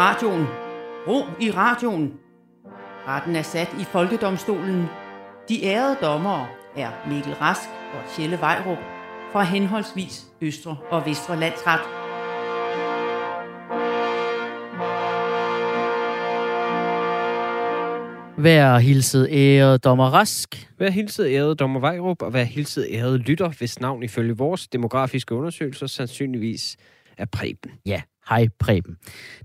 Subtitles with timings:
[0.00, 0.46] radioen.
[1.08, 2.12] Ro i radioen.
[3.08, 4.86] Retten er sat i Folkedomstolen.
[5.48, 6.46] De ærede dommere
[6.76, 8.78] er Mikkel Rask og Tjelle Vejrup
[9.32, 11.80] fra henholdsvis Østre og Vestre Landsret.
[18.44, 20.70] Vær hilset ære dommer Rask.
[20.78, 25.34] Vær hilset æret dommer Vejrup, og vær hilset æret lytter, hvis navn ifølge vores demografiske
[25.34, 26.76] undersøgelser sandsynligvis
[27.16, 27.70] er Preben.
[27.86, 28.96] Ja, hej Preben.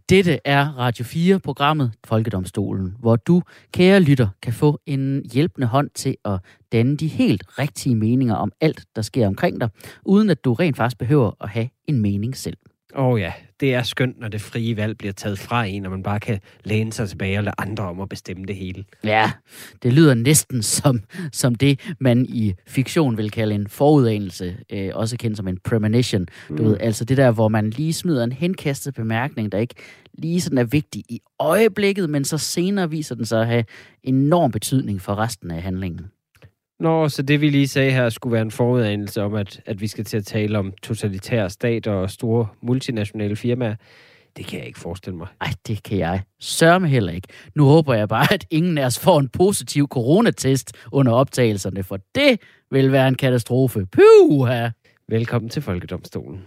[0.09, 3.41] Dette er Radio 4-programmet Folkedomstolen, hvor du,
[3.73, 6.39] kære lytter, kan få en hjælpende hånd til at
[6.71, 9.69] danne de helt rigtige meninger om alt, der sker omkring dig,
[10.05, 12.57] uden at du rent faktisk behøver at have en mening selv.
[12.95, 15.91] Åh oh ja, det er skønt, når det frie valg bliver taget fra en, og
[15.91, 18.85] man bare kan læne sig tilbage og lade andre om at bestemme det hele.
[19.03, 19.31] Ja,
[19.83, 20.99] det lyder næsten som,
[21.31, 26.25] som det, man i fiktion vil kalde en forudanelse, øh, også kendt som en premonition.
[26.49, 26.65] Du Mm.
[26.65, 29.75] ved, altså det der, hvor man lige smider en henkastet bemærkning, der ikke
[30.17, 33.63] lige sådan er vigtig i øjeblikket, men så senere viser den sig at have
[34.03, 36.05] enorm betydning for resten af handlingen.
[36.79, 39.87] Nå, så det vi lige sagde her skulle være en forudanelse om, at, at vi
[39.87, 43.75] skal til at tale om totalitære stater og store multinationale firmaer.
[44.37, 45.27] Det kan jeg ikke forestille mig.
[45.41, 47.27] Ej, det kan jeg sørme heller ikke.
[47.55, 51.99] Nu håber jeg bare, at ingen af os får en positiv coronatest under optagelserne, for
[52.15, 52.39] det
[52.71, 53.85] vil være en katastrofe.
[53.85, 54.69] Puha!
[55.09, 56.43] Velkommen til Folkedomstolen.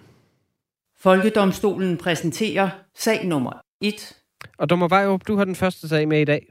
[1.01, 4.17] Folkedomstolen præsenterer sag nummer 1.
[4.59, 6.47] Og dommer Vejrup, du har den første sag med i dag.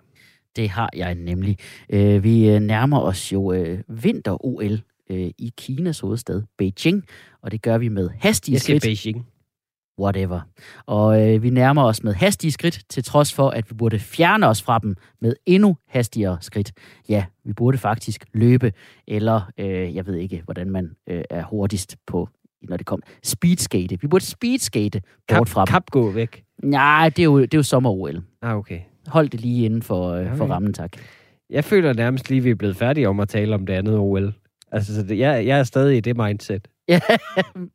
[0.57, 1.57] Det har jeg nemlig.
[1.89, 7.03] Øh, vi øh, nærmer os jo øh, vinter-OL øh, i Kinas hovedstad, Beijing,
[7.41, 8.83] og det gør vi med hastige Jeg skridt.
[8.83, 9.27] Beijing.
[9.99, 10.41] Whatever.
[10.85, 14.47] Og øh, vi nærmer os med hastige skridt, til trods for, at vi burde fjerne
[14.47, 16.71] os fra dem med endnu hastigere skridt.
[17.09, 18.73] Ja, vi burde faktisk løbe,
[19.07, 22.29] eller øh, jeg ved ikke, hvordan man øh, er hurtigst på,
[22.61, 23.05] når det kommer.
[23.23, 24.01] Speedskate.
[24.01, 25.71] Vi burde speedskate bort Kap, fra dem.
[25.71, 26.43] kap gå væk.
[26.63, 28.21] Nej, det er jo, det er jo sommer-OL.
[28.41, 28.79] Ah, okay.
[29.07, 30.91] Hold det lige inden for, øh, for rammen, tak.
[31.49, 33.97] Jeg føler nærmest lige, at vi er blevet færdige om at tale om det andet
[33.97, 34.33] OL.
[34.71, 36.67] Altså, så det, jeg, jeg er stadig i det mindset.
[36.89, 36.99] Ja,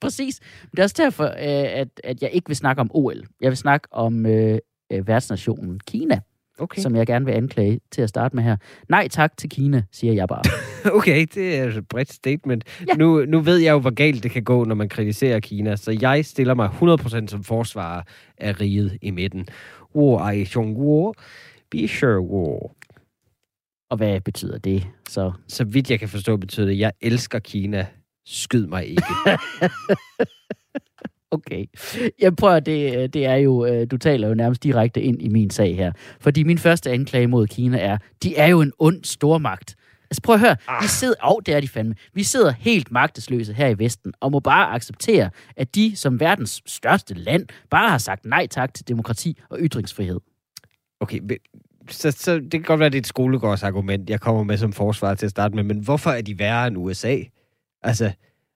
[0.00, 0.41] præcis.
[0.62, 3.22] Men det er også derfor, øh, at, at jeg ikke vil snakke om OL.
[3.41, 4.59] Jeg vil snakke om øh,
[4.92, 6.21] øh, værtsnationen Kina,
[6.58, 6.82] Okay.
[6.82, 8.56] som jeg gerne vil anklage til at starte med her.
[8.88, 10.42] Nej tak til Kina, siger jeg bare.
[10.94, 12.64] Okay, det er et bredt statement.
[12.88, 12.94] Ja.
[12.94, 15.98] Nu, nu ved jeg jo, hvor galt det kan gå, når man kritiserer Kina, så
[16.00, 16.70] jeg stiller mig
[17.22, 18.02] 100% som forsvarer
[18.38, 19.46] af riget i midten.
[19.94, 21.14] Wo ai xiong wo,
[21.70, 22.70] be sure wo.
[23.91, 24.86] Og hvad betyder det?
[25.08, 27.86] Så Så vidt jeg kan forstå, betyder det, jeg elsker Kina.
[28.26, 29.02] Skyd mig ikke.
[31.32, 31.66] okay.
[32.20, 35.50] Jeg prøver, det, det er jo, øh, du taler jo nærmest direkte ind i min
[35.50, 35.93] sag her.
[36.20, 39.76] Fordi min første anklage mod Kina er, de er jo en ond stormagt.
[40.10, 41.94] Altså prøv at høre, vi sidder, oh, det er de fandme.
[42.15, 46.62] Vi sidder helt magtesløse her i Vesten, og må bare acceptere, at de som verdens
[46.66, 50.21] største land bare har sagt nej tak til demokrati og ytringsfrihed.
[51.00, 51.38] Okay, men-
[51.88, 54.72] så, så det kan godt være, at det er et skolegårdsargument, jeg kommer med som
[54.72, 57.16] forsvar til at starte med, men hvorfor er de værre end USA?
[57.82, 58.12] Altså,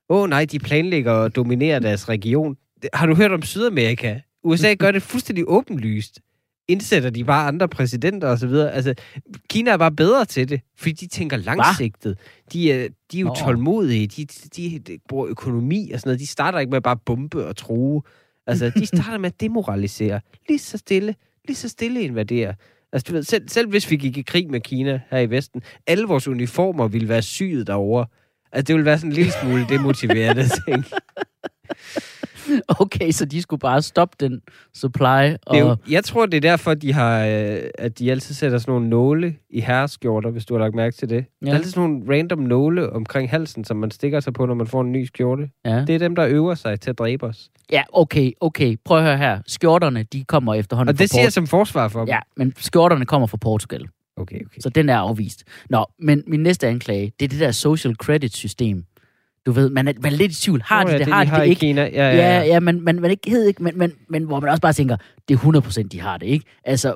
[0.09, 2.57] åh nej, de planlægger at dominere deres region.
[2.95, 4.21] Har du hørt om Sydamerika?
[4.45, 6.21] USA gør det fuldstændig åbenlyst.
[6.69, 8.53] Indsætter de bare andre præsidenter osv.
[8.53, 8.95] Altså,
[9.51, 12.19] Kina er bare bedre til det, fordi de tænker langsigtet.
[12.53, 13.35] De er, de er jo Nå.
[13.35, 14.25] tålmodige, de,
[14.57, 16.21] de, de bruger økonomi og sådan noget.
[16.21, 18.03] De starter ikke med bare bombe og true.
[18.47, 20.21] Altså, de starter med at demoralisere.
[20.49, 21.15] Lige så stille,
[21.45, 22.55] lige så stille invadere.
[22.93, 25.63] Altså, du ved, selv, selv hvis vi gik i krig med Kina her i Vesten,
[25.87, 28.07] alle vores uniformer ville være syet derovre.
[28.53, 30.85] Altså, det ville være sådan en lille smule demotiverende ting.
[32.81, 34.41] Okay, så de skulle bare stoppe den
[34.75, 35.05] supply.
[35.05, 38.35] Det er jo, Og, jeg tror, det er derfor, de har, øh, at de altid
[38.35, 41.17] sætter sådan nogle nåle i herreskjorter, hvis du har lagt mærke til det.
[41.17, 41.47] Ja.
[41.47, 44.55] Der er altid sådan nogle random nåle omkring halsen, som man stikker sig på, når
[44.55, 45.49] man får en ny skjorte.
[45.65, 45.85] ja.
[45.87, 47.51] Det er dem, der øver sig til at dræbe os.
[47.73, 48.77] ja, okay, okay.
[48.85, 49.41] Prøv at høre her.
[49.47, 52.09] Skjorterne, de kommer efterhånden Og det siger jeg Port- som forsvar for dem.
[52.09, 53.89] Ja, men skjorterne kommer fra Portugal.
[54.17, 54.61] Okay, okay.
[54.61, 55.45] Så den er afvist.
[55.71, 58.85] Nå, men min næste anklage, det er det der social credit system.
[59.47, 60.63] Du ved, man er, man er lidt i tvivl.
[60.63, 61.61] Har Nå, de ja, det, har de har det ikke?
[61.61, 61.83] Kina.
[61.83, 62.45] Ja, ja, Ja, ja.
[62.45, 64.97] ja, men man, man ikke hed ikke, men, men, men hvor man også bare tænker,
[65.29, 66.47] det er 100% de har det, ikke?
[66.65, 66.95] Altså,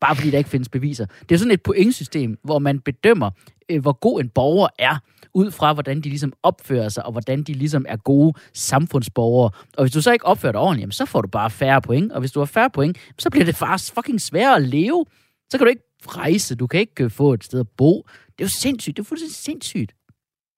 [0.00, 1.06] bare fordi der ikke findes beviser.
[1.28, 3.30] Det er sådan et pointsystem, hvor man bedømmer,
[3.68, 4.96] øh, hvor god en borger er,
[5.34, 9.50] ud fra hvordan de ligesom opfører sig, og hvordan de ligesom er gode samfundsborgere.
[9.76, 12.12] Og hvis du så ikke opfører dig ordentligt, jamen, så får du bare færre point.
[12.12, 15.04] Og hvis du har færre point, så bliver det faktisk fucking sværere at leve.
[15.50, 18.06] Så kan du ikke rejse, du kan ikke øh, få et sted at bo.
[18.26, 19.92] Det er jo sindssygt, det er fuldstændig sindssygt.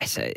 [0.00, 0.32] Altså,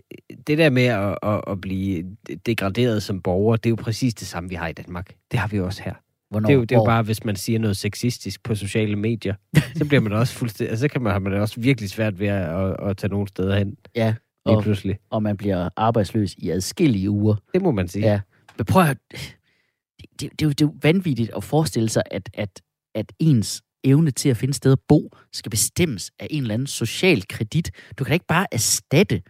[0.48, 2.04] det der med at, at, at blive
[2.46, 5.16] degraderet som borger, det er jo præcis det samme, vi har i Danmark.
[5.32, 5.94] Det har vi jo også her.
[6.30, 8.96] Hvornår, Det er, jo, det er jo bare, hvis man siger noget sexistisk på sociale
[8.96, 9.36] medier,
[9.78, 10.70] så bliver man også fuldstændig...
[10.70, 13.12] Altså, så kan man, har man det også virkelig svært ved at, at, at tage
[13.12, 14.16] nogle steder hen Ja,
[14.46, 15.00] lige og, pludselig.
[15.10, 17.36] og man bliver arbejdsløs i adskillige uger.
[17.54, 18.06] Det må man sige.
[18.06, 18.20] Ja.
[18.58, 22.30] Men prøv at det, det, er jo, det er jo vanvittigt at forestille sig, at,
[22.34, 22.62] at,
[22.96, 26.68] at ens evne til at finde sted at bo skal bestemmes af en eller anden
[26.68, 27.72] social kredit.
[28.00, 29.22] Du kan da ikke bare erstatte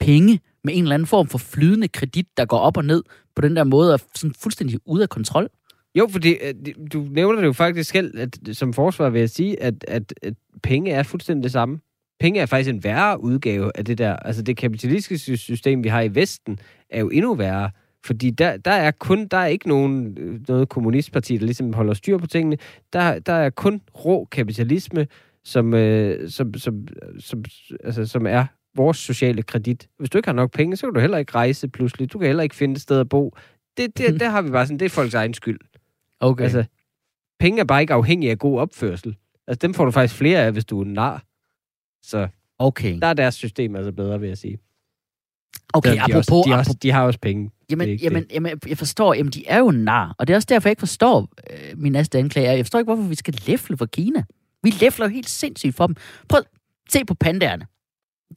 [0.00, 3.02] penge med en eller anden form for flydende kredit, der går op og ned
[3.36, 5.48] på den der måde, og sådan fuldstændig ude af kontrol.
[5.94, 9.30] Jo, fordi øh, det- du nævner det jo faktisk selv, at som forsvar vil jeg
[9.30, 11.78] sige, at, at, at penge er fuldstændig det samme.
[12.20, 14.16] Penge er faktisk en værre udgave af det der.
[14.16, 16.58] Altså det kapitalistiske system, vi har i Vesten,
[16.90, 17.70] er jo endnu værre.
[18.06, 21.94] Fordi der, der er kun, der er ikke nogen, øh, noget kommunistparti, der ligesom holder
[21.94, 22.56] styr på tingene.
[22.92, 25.06] Der, der er kun rå kapitalisme,
[25.44, 26.86] som, øh, som, som,
[27.18, 27.44] som,
[27.84, 29.88] altså, som er vores sociale kredit.
[29.98, 32.12] Hvis du ikke har nok penge, så kan du heller ikke rejse pludselig.
[32.12, 33.36] Du kan heller ikke finde et sted at bo.
[33.76, 35.58] Det, det, der har vi bare sådan, det er folks egen skyld.
[36.20, 36.44] Okay.
[36.44, 36.64] Altså,
[37.40, 39.16] penge er bare ikke afhængige af god opførsel.
[39.46, 41.24] Altså, dem får du faktisk flere af, hvis du er nar.
[42.02, 42.28] Så
[42.58, 42.98] okay.
[42.98, 44.58] der er deres system altså bedre, vil jeg sige.
[45.72, 46.30] Okay, Selvom de, apropos...
[46.30, 47.50] også, de, apropos også, de har også penge.
[47.70, 50.46] Jamen, Det jamen, jamen, jeg forstår, jamen, de er jo nar, og det er også
[50.50, 52.52] derfor, jeg ikke forstår øh, min næste anklager.
[52.52, 54.24] Jeg forstår ikke, hvorfor vi skal læfle for Kina.
[54.62, 55.96] Vi læfler jo helt sindssygt for dem.
[56.28, 56.42] Prøv
[56.88, 57.66] se på pandagerne.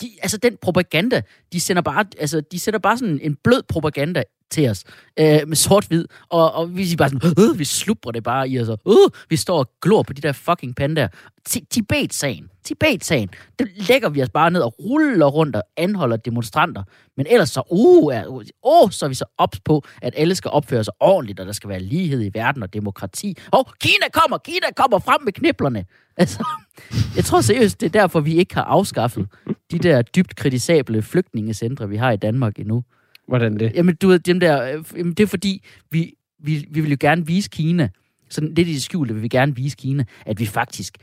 [0.01, 1.21] De, altså, den propaganda,
[1.53, 4.23] de sender bare, altså, de sender bare sådan en blød propaganda
[4.53, 4.83] til os,
[5.19, 8.59] øh, med sort-hvid, og, og vi siger bare sådan, øh, vi slubrer det bare i
[8.59, 11.07] os, og øh, vi står og glor på de der fucking pandaer.
[11.45, 13.29] Tibet-sagen, Tibet-sagen,
[13.59, 16.83] det lægger vi os bare ned og ruller rundt og anholder demonstranter.
[17.17, 20.51] Men ellers så, uh, er, uh, så er vi så ops på, at alle skal
[20.51, 23.37] opføre sig ordentligt, og der skal være lighed i verden og demokrati.
[23.51, 25.85] Og Kina kommer, Kina kommer frem med kniblerne.
[26.17, 26.45] Altså,
[27.15, 29.27] jeg tror seriøst, det er derfor, vi ikke har afskaffet
[29.73, 32.83] de der dybt kritisable flygtningecentre, vi har i Danmark endnu.
[33.27, 33.71] Hvordan det?
[33.75, 36.97] Jamen, du ved, dem der, øh, jamen, det er fordi, vi, vi, vi vil jo
[36.99, 37.89] gerne vise Kina,
[38.29, 40.97] sådan lidt i det skjulte vil vi gerne vise Kina, at vi faktisk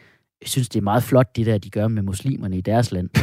[0.47, 3.11] synes, det er meget flot, det der, de gør med muslimerne i deres land.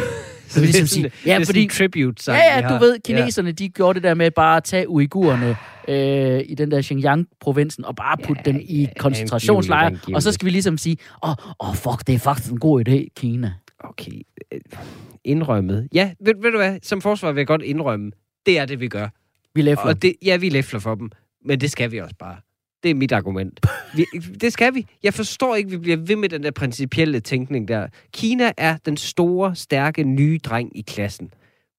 [0.48, 2.74] Så vi det er ligesom sige, ja, det er fordi, en tribute sang, ja, ja,
[2.74, 5.56] du ved, kineserne, de gjorde det der med bare at tage uigurerne
[5.88, 10.32] øh, i den der Xinjiang-provinsen, og bare putte Ja, dem i ja, koncentrationslejre, og så
[10.32, 13.54] skal vi ligesom sige, åh, oh, oh, fuck, det er faktisk en god idé, Kina.
[13.90, 14.22] Okay.
[14.52, 14.62] øh,
[15.24, 15.88] Indrømmet.
[15.94, 16.80] Ja, ved, ved du hvad?
[16.82, 18.12] Som forsvar vil jeg godt indrømme.
[18.46, 19.08] Det er det, vi gør.
[19.56, 19.86] Vi læfler.
[19.86, 21.10] Og det, ja, vi læfler for dem.
[21.46, 22.38] Men det skal vi også bare.
[22.84, 23.60] Det er mit argument.
[23.96, 24.06] Vi,
[24.42, 24.86] det skal vi.
[25.04, 27.88] Jeg forstår ikke, vi bliver ved med den der principielle tænkning der.
[28.14, 31.32] Kina er den store, stærke, nye dreng i klassen.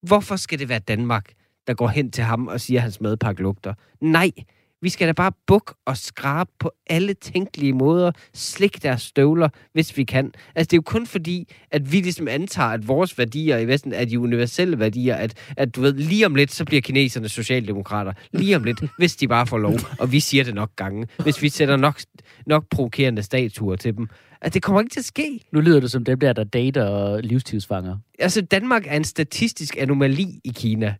[0.02, 1.32] Hvorfor skal det være Danmark,
[1.66, 3.74] der går hen til ham og siger, at hans madpakke lugter?
[4.00, 4.30] Nej,
[4.82, 9.96] vi skal da bare bukke og skrabe på alle tænkelige måder, slik deres støvler, hvis
[9.96, 10.32] vi kan.
[10.54, 13.92] Altså, det er jo kun fordi, at vi ligesom antager, at vores værdier i Vesten
[13.92, 18.12] er de universelle værdier, at, at du ved, lige om lidt, så bliver kineserne socialdemokrater.
[18.32, 19.74] Lige om lidt, hvis de bare får lov.
[19.98, 21.06] Og vi siger det nok gange.
[21.22, 22.00] Hvis vi sætter nok,
[22.46, 24.08] nok provokerende statuer til dem.
[24.40, 25.40] At det kommer ikke til at ske.
[25.52, 27.96] Nu lyder det som dem der, der dater og livstidsfanger.
[28.18, 30.94] Altså, Danmark er en statistisk anomali i Kina.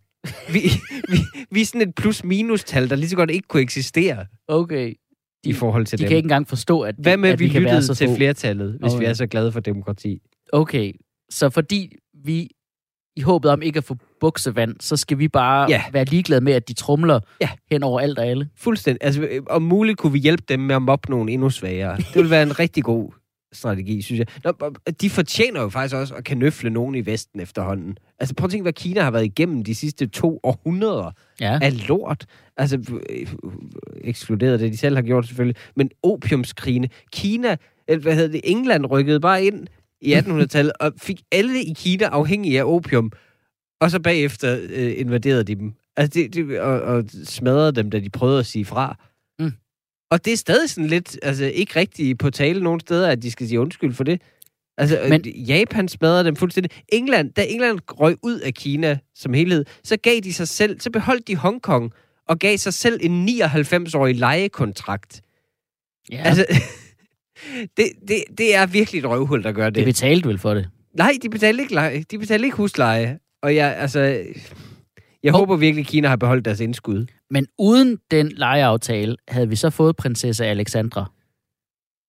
[0.52, 0.60] Vi,
[1.08, 1.16] vi,
[1.50, 4.94] vi er sådan et plus-minus-tal, der lige så godt ikke kunne eksistere Okay.
[5.44, 6.08] i forhold til De dem.
[6.08, 8.16] kan ikke engang forstå, at, Hvad med, at vi, være lyttede så til få.
[8.16, 9.00] flertallet, hvis Okay.
[9.00, 10.20] vi er så glade for demokrati?
[10.52, 10.92] Okay,
[11.30, 11.92] så fordi
[12.24, 12.48] vi
[13.16, 15.82] i håbet om ikke at få buksevand, så skal vi bare Ja.
[15.92, 17.48] være ligeglade med, at de trumler Ja.
[17.70, 18.48] hen over alt og alle.
[18.56, 19.04] Fuldstændig.
[19.04, 21.96] Altså, øh, om muligt kunne vi hjælpe dem med at mobbe nogen endnu svagere.
[21.96, 23.12] Det ville være en rigtig god
[23.52, 24.26] strategi, synes jeg.
[24.44, 27.96] Nå, de fortjener jo faktisk også at kanøfle nogen i Vesten efterhånden.
[28.18, 31.58] Altså, prøv at tænke, hvad Kina har været igennem de sidste to århundreder Ja.
[31.62, 32.26] af lort.
[32.56, 33.26] Altså, øh,
[34.04, 35.56] ekskluderet det, de selv har gjort selvfølgelig.
[35.76, 36.88] Men opiumskrigene.
[37.12, 37.56] Kina,
[37.88, 39.66] eller hvad hedder det, England rykkede bare ind
[40.00, 43.12] i 1800-tallet og fik alle i Kina afhængige af opium.
[43.80, 45.72] Og så bagefter øh, invaderede de dem.
[45.96, 48.96] Altså, det, det, og, og smadrede dem, da de prøvede at sige fra.
[50.10, 53.30] Og det er stadig sådan lidt, altså ikke rigtigt på tale nogen steder, at de
[53.30, 54.20] skal sige undskyld for det.
[54.78, 56.70] Altså, Men- Men, Japan smadrede dem fuldstændig.
[56.88, 60.90] England, da England røg ud af Kina som helhed, så gav de sig selv, så
[60.90, 61.92] beholdt de Hongkong
[62.28, 65.20] og gav sig selv en 99-årig lejekontrakt.
[66.12, 66.22] ja.
[66.24, 66.46] Altså,
[67.76, 69.74] det, det, det er virkelig et røvhul, der gør det.
[69.74, 70.68] det betalte vel for det.
[70.94, 72.04] Nej, de betalte ikke, leje.
[72.10, 73.18] de betalte ikke husleje.
[73.42, 74.24] Og jeg, altså,
[75.22, 77.06] jeg håber virkelig, at Kina har beholdt deres indskud.
[77.30, 81.12] Men uden den lejeaftale, havde vi så fået prinsesse Alexandra.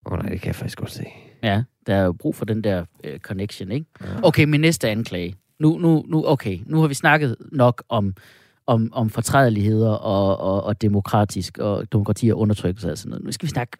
[0.05, 1.05] Åh oh, nej, det kan jeg faktisk godt se.
[1.43, 3.85] Ja, der er jo brug for den der øh, connection, ikke?
[4.23, 5.35] Okay, min næste anklage.
[5.59, 8.13] Nu, nu, nu, okay, nu har vi snakket nok om,
[8.67, 13.25] om, om fortrædeligheder og, og, og demokratisk og demokrati og undertrykkelse og sådan noget.
[13.25, 13.77] Nu skal vi snakke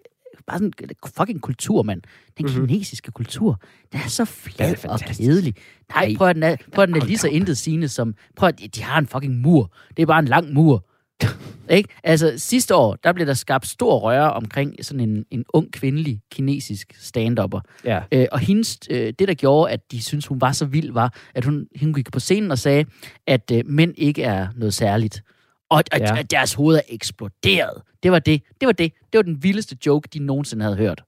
[0.49, 0.73] bare sådan
[1.17, 2.01] fucking kultur, mand.
[2.37, 2.53] Den Mhm.
[2.53, 2.67] mm-hmm.
[2.67, 5.53] kinesiske kultur, den er så flad er og kedelig.
[5.95, 8.15] Nej, Ej, prøv at den er, prøv at den er lige så intet sigende som...
[8.35, 9.71] Prøv at de har en fucking mur.
[9.97, 10.85] Det er bare en lang mur.
[11.69, 11.89] ikke?
[12.03, 16.21] Altså, sidste år, der blev der skabt stor røre omkring sådan en, en ung kvindelig
[16.31, 17.59] kinesisk stand-upper.
[17.85, 18.01] Ja.
[18.11, 21.13] Øh, og hendes, øh, det, der gjorde, at de synes hun var så vild, var,
[21.35, 22.85] at hun, hun gik på scenen og sagde,
[23.27, 25.23] at øh, mænd ikke er noget særligt.
[25.69, 26.21] Og, og Ja.
[26.21, 27.81] deres hoved er eksploderet.
[28.03, 28.41] Det var det.
[28.61, 28.93] Det var det.
[29.13, 31.03] Det var den vildeste joke, de nogensinde havde hørt.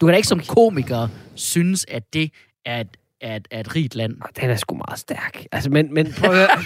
[0.00, 2.32] Du kan da ikke som komiker synes, at det
[2.64, 4.16] er et, er et, er et rigt land.
[4.40, 5.44] Den er sgu meget stærk.
[5.52, 6.48] Altså, men, men prøv at.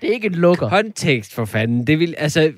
[0.00, 0.68] Det er ikke en lukker.
[0.68, 1.86] Kontekst for fanden.
[1.86, 2.52] Det vil, altså,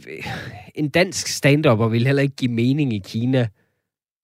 [0.74, 3.48] en dansk stand vil heller ikke give mening i Kina.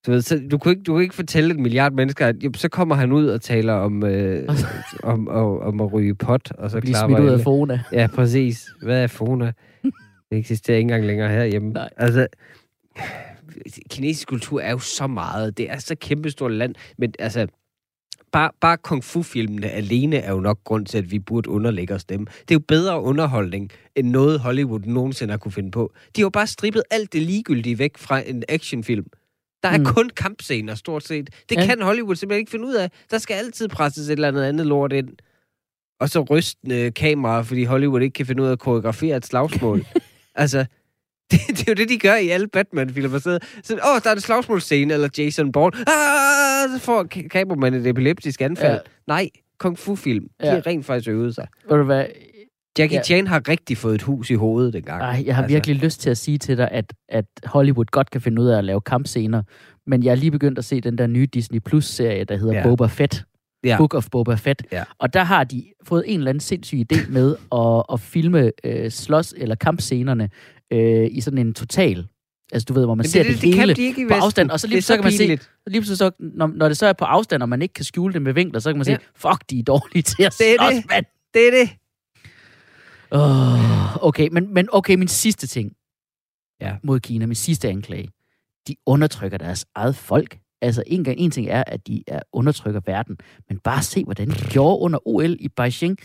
[0.06, 2.52] Du, ved, så du, kunne ikke, du kunne ikke fortælle et milliard mennesker, at jo,
[2.54, 4.48] så kommer han ud og taler om, øh,
[5.02, 7.44] om, om, om at ryge pot, og så Blive klapper smidt ud af alle.
[7.44, 7.80] Fona.
[7.92, 8.66] Ja, præcis.
[8.82, 9.52] Hvad er Fona?
[10.30, 11.72] Det eksisterer ikke engang længere herhjemme.
[11.72, 11.88] Nej.
[11.96, 12.26] Altså,
[13.90, 15.58] kinesisk kultur er jo så meget.
[15.58, 16.74] Det er så kæmpestort land.
[16.98, 17.46] Men altså,
[18.32, 22.04] bare, bare kung fu-filmene alene er jo nok grund til, at vi burde underlægge os
[22.04, 22.26] dem.
[22.26, 25.92] Det er jo bedre underholdning, end noget Hollywood nogensinde har kunne finde på.
[26.16, 29.06] De har jo bare strippet alt det ligegyldige væk fra en actionfilm.
[29.62, 29.84] Der er Mm.
[29.84, 31.30] kun kampscener, stort set.
[31.48, 31.66] Det Ja.
[31.66, 32.90] kan Hollywood simpelthen ikke finde ud af.
[33.10, 35.08] Der skal altid presses et eller andet andet lort ind.
[36.00, 39.84] Og så rystende kameraer, fordi Hollywood ikke kan finde ud af at koreografere et slagsmål.
[40.34, 40.64] altså,
[41.30, 43.18] det, det, er jo det, de gør i alle Batman-filmer.
[43.18, 45.76] Så, så åh, der er en slagsmålscene, eller Jason Bourne.
[45.78, 48.72] Ah, så får ka- kameramanden et epileptisk anfald.
[48.72, 48.78] Ja.
[49.06, 49.28] Nej,
[49.58, 50.24] kung fu-film.
[50.24, 50.50] De Ja.
[50.54, 51.46] har rent faktisk øvet sig.
[51.70, 52.04] Ved du hvad?
[52.78, 53.02] Jackie Ja.
[53.02, 55.02] Chan har rigtig fået et hus i hovedet dengang.
[55.02, 55.54] Ej, jeg har Altså.
[55.54, 58.58] virkelig lyst til at sige til dig, at, at Hollywood godt kan finde ud af
[58.58, 59.42] at lave kampscener,
[59.86, 62.62] men jeg er lige begyndt at se den der nye Disney Plus-serie, der hedder ja.
[62.62, 63.24] Boba Fett.
[63.64, 63.76] Ja.
[63.78, 64.62] Book of Boba Fett.
[64.72, 64.84] Ja.
[64.98, 68.90] Og der har de fået en eller anden sindssyg idé med at, at filme øh,
[68.90, 70.28] slås- eller kampscenerne
[70.72, 72.06] øh, i sådan en total.
[72.52, 74.14] Altså du ved, hvor man Men ser det, det, det, hele kan de ikke på
[74.14, 75.38] afstand, og så lige er så kan man se- lige
[75.80, 78.22] pludselig så, når, når det så er på afstand, og man ikke kan skjule det
[78.22, 78.92] med vinkler, så kan man Ja.
[78.96, 80.84] sige, fuck, de er dårlige til at Det er slås, det.
[80.90, 81.04] mand.
[81.34, 81.70] Det er det.
[83.14, 85.72] Oh, okay, men, men okay, min sidste ting
[86.60, 86.76] Ja.
[86.82, 88.08] mod Kina, min sidste anklage.
[88.68, 90.38] De undertrykker deres eget folk.
[90.60, 93.16] Altså, en, gang, en ting er, at de er undertrykker verden,
[93.48, 95.98] men bare se, hvordan de gjorde under OL i Beijing.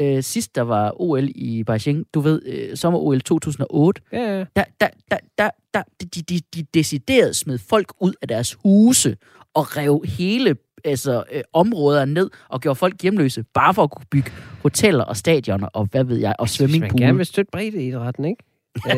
[0.00, 4.44] Øh, sidst der var OL i Beijing, du ved, øh, sommer-OL 2008, Ja, ja.
[4.56, 9.16] der, der, der, der, der de, de, de decideret smed folk ud af deres huse
[9.54, 14.06] og rev hele altså, øh, områder ned og gjorde folk hjemløse, bare for at kunne
[14.10, 14.30] bygge
[14.62, 18.44] hoteller og stadioner og hvad ved jeg, og Hvis man gerne vil støtte breddeidrætten, ikke?
[18.90, 18.96] øh,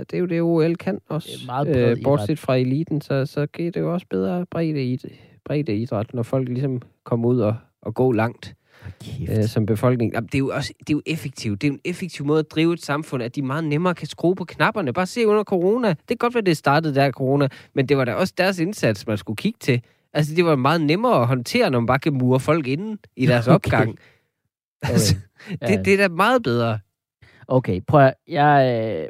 [0.00, 1.28] det er jo det, OL kan også.
[1.32, 1.98] Det er meget idræt.
[2.04, 4.98] bortset fra eliten, så, så giver det jo også bedre bredde,
[5.44, 8.54] breddeidræt, når folk ligesom kommer ud og, og går langt
[9.00, 9.38] Kæft.
[9.38, 10.12] øh, som befolkning.
[10.12, 11.62] Jamen, det er jo også det er jo effektivt.
[11.62, 14.06] Det er jo en effektiv måde at drive et samfund, at de meget nemmere kan
[14.06, 14.92] skrue på knapperne.
[14.92, 15.88] Bare se under corona.
[15.88, 19.06] Det kan godt være, det startede der corona, men det var da også deres indsats,
[19.06, 19.82] man skulle kigge til.
[20.12, 23.26] Altså, det var meget nemmere at håndtere, når man bare kan mure folk inden i
[23.26, 23.54] deres Okay.
[23.54, 23.98] opgang.
[24.82, 25.16] Altså,
[25.60, 25.66] Ja.
[25.66, 26.78] det, det er da meget bedre.
[27.48, 29.08] Okay, prøv at, jeg, øh,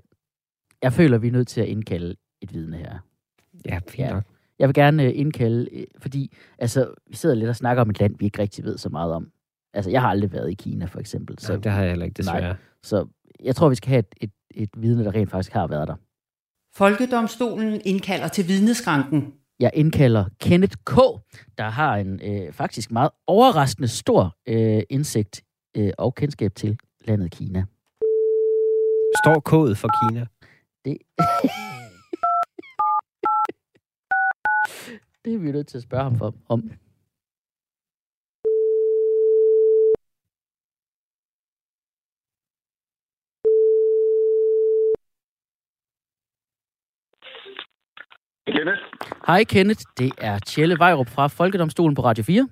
[0.83, 2.99] jeg føler, vi er nødt til at indkalde et vidne her.
[3.67, 4.13] Ja, fint Ja.
[4.13, 4.25] nok.
[4.59, 8.01] Jeg vil gerne øh, indkalde, øh, fordi altså, vi sidder lidt og snakker om et
[8.01, 9.31] land, vi ikke rigtig ved så meget om.
[9.75, 11.39] Altså, jeg har aldrig været i Kina, for eksempel.
[11.39, 12.57] Så, Så det har jeg heller ikke, desværre.
[12.83, 13.07] så
[13.45, 15.95] jeg tror, vi skal have et, et, et vidne, der rent faktisk har været der.
[16.77, 19.33] Folkedomstolen indkalder til vidneskranken.
[19.61, 20.95] Jeg indkalder Kenneth K.,
[21.59, 25.45] der har en øh, faktisk meget overraskende stor øh, indsigt
[25.77, 27.65] øh, og kendskab til landet Kina.
[29.25, 30.27] Står kodet for Kina?
[30.85, 30.97] Det...
[35.25, 36.71] det er vi nødt til at spørge ham for, om.
[48.53, 48.83] Kenneth?
[49.27, 52.49] Hej Kenneth, det er Tjelle Vejrup fra Folkedomstolen på Radio 4.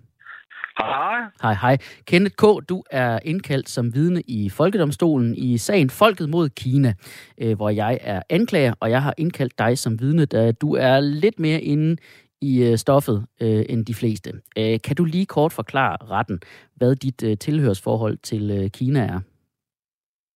[0.78, 1.21] Hej.
[1.43, 1.76] Hej, hej.
[2.07, 6.95] Kenneth K., du er indkaldt som vidne i Folkedomstolen i sagen Folket mod Kina,
[7.43, 11.00] øh, hvor jeg er anklager, og jeg har indkaldt dig som vidne, da du er
[11.00, 11.97] lidt mere inde
[12.40, 14.31] i øh, stoffet øh, end de fleste.
[14.59, 16.40] Øh, kan du lige kort forklare retten,
[16.76, 19.21] hvad dit øh, tilhørsforhold til øh, Kina er?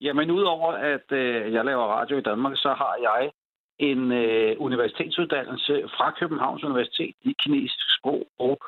[0.01, 3.31] Jamen, udover at øh, jeg laver radio i Danmark, så har jeg
[3.79, 8.59] en øh, universitetsuddannelse fra Københavns Universitet i kinesisk sprog og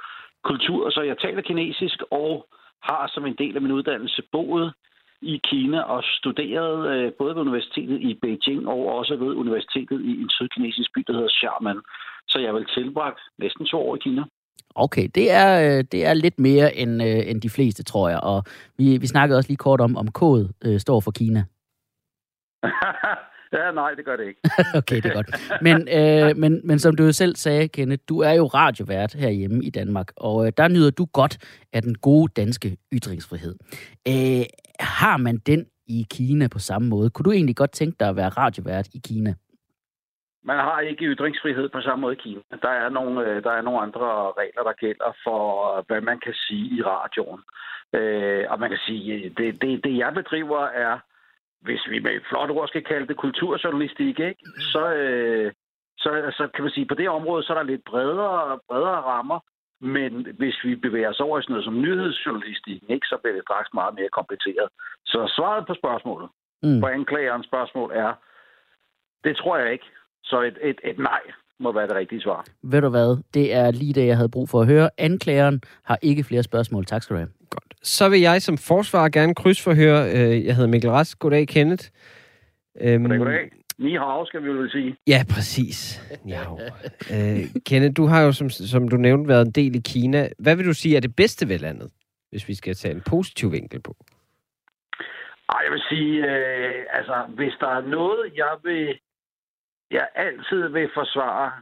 [0.44, 0.90] kultur.
[0.90, 2.46] Så jeg taler kinesisk og
[2.82, 4.72] har som en del af min uddannelse boet
[5.22, 10.22] i Kina og studeret øh, både ved universitetet i Beijing og også ved universitetet i
[10.22, 11.82] en sydkinesisk by, der hedder Xiamen.
[12.28, 14.24] Så jeg har vel tilbragt næsten to år i Kina.
[14.74, 18.20] Okay, det er, øh, det er lidt mere end, øh, end de fleste, tror jeg.
[18.20, 18.44] Og
[18.78, 21.44] vi, vi snakkede også lige kort om, om kode øh, står for Kina.
[23.54, 24.40] ja, nej, det gør det ikke.
[24.80, 25.30] okay, det er godt.
[25.62, 29.64] Men, øh, men, men som du jo selv sagde, Kenneth, du er jo radiovært herhjemme
[29.64, 33.54] i Danmark, og øh, der nyder du godt af den gode danske ytringsfrihed.
[34.08, 34.44] Øh,
[34.80, 37.10] har man den i Kina på samme måde?
[37.10, 39.34] Kunne du egentlig godt tænke dig at være radiovært i Kina?
[40.44, 42.40] man har ikke ytringsfrihed på samme måde i Kina.
[42.62, 45.40] Der er nogle, øh, der er nogle andre regler, der gælder for,
[45.86, 47.40] hvad man kan sige i radioen.
[47.92, 50.98] Øh, og man kan sige, det, det, det jeg bedriver er,
[51.64, 54.42] hvis vi med et flot ord skal kalde det kulturjournalistik, ikke?
[54.72, 55.52] Så, øh,
[55.98, 59.38] så, så kan man sige, på det område, så er der lidt bredere, bredere rammer.
[59.80, 63.44] Men hvis vi bevæger os over i sådan noget som nyhedsjournalistikken, ikke, så bliver det
[63.44, 64.68] straks meget mere kompliceret.
[65.04, 66.28] Så svaret på spørgsmålet,
[66.62, 66.80] mm.
[66.80, 68.12] på anklagerens spørgsmål er,
[69.24, 69.88] det tror jeg ikke.
[70.24, 71.22] Så et, et, et nej
[71.60, 72.44] må være det rigtige svar.
[72.62, 73.22] Ved du hvad?
[73.34, 74.90] Det er lige det, jeg havde brug for at høre.
[74.98, 76.84] Anklageren har ikke flere spørgsmål.
[76.84, 77.30] Tak skal du have.
[77.50, 77.74] Godt.
[77.82, 80.10] Så vil jeg som forsvar gerne krydsforhøre.
[80.10, 81.18] Øh, jeg hedder Mikkel Rask.
[81.18, 81.84] Goddag, Kenneth.
[82.80, 83.50] Øhm, goddag, goddag.
[83.78, 84.96] Ni har skal vi vel sige.
[85.06, 86.02] Ja, præcis.
[86.28, 86.42] Ja.
[87.14, 90.28] øh, Kenneth, du har jo, som, som du nævnte, været en del i Kina.
[90.38, 91.90] Hvad vil du sige er det bedste ved landet,
[92.30, 93.96] hvis vi skal tage en positiv vinkel på?
[95.48, 98.98] Ej, jeg vil sige, øh, altså, hvis der er noget, jeg vil
[99.90, 101.52] jeg altid vil forsvare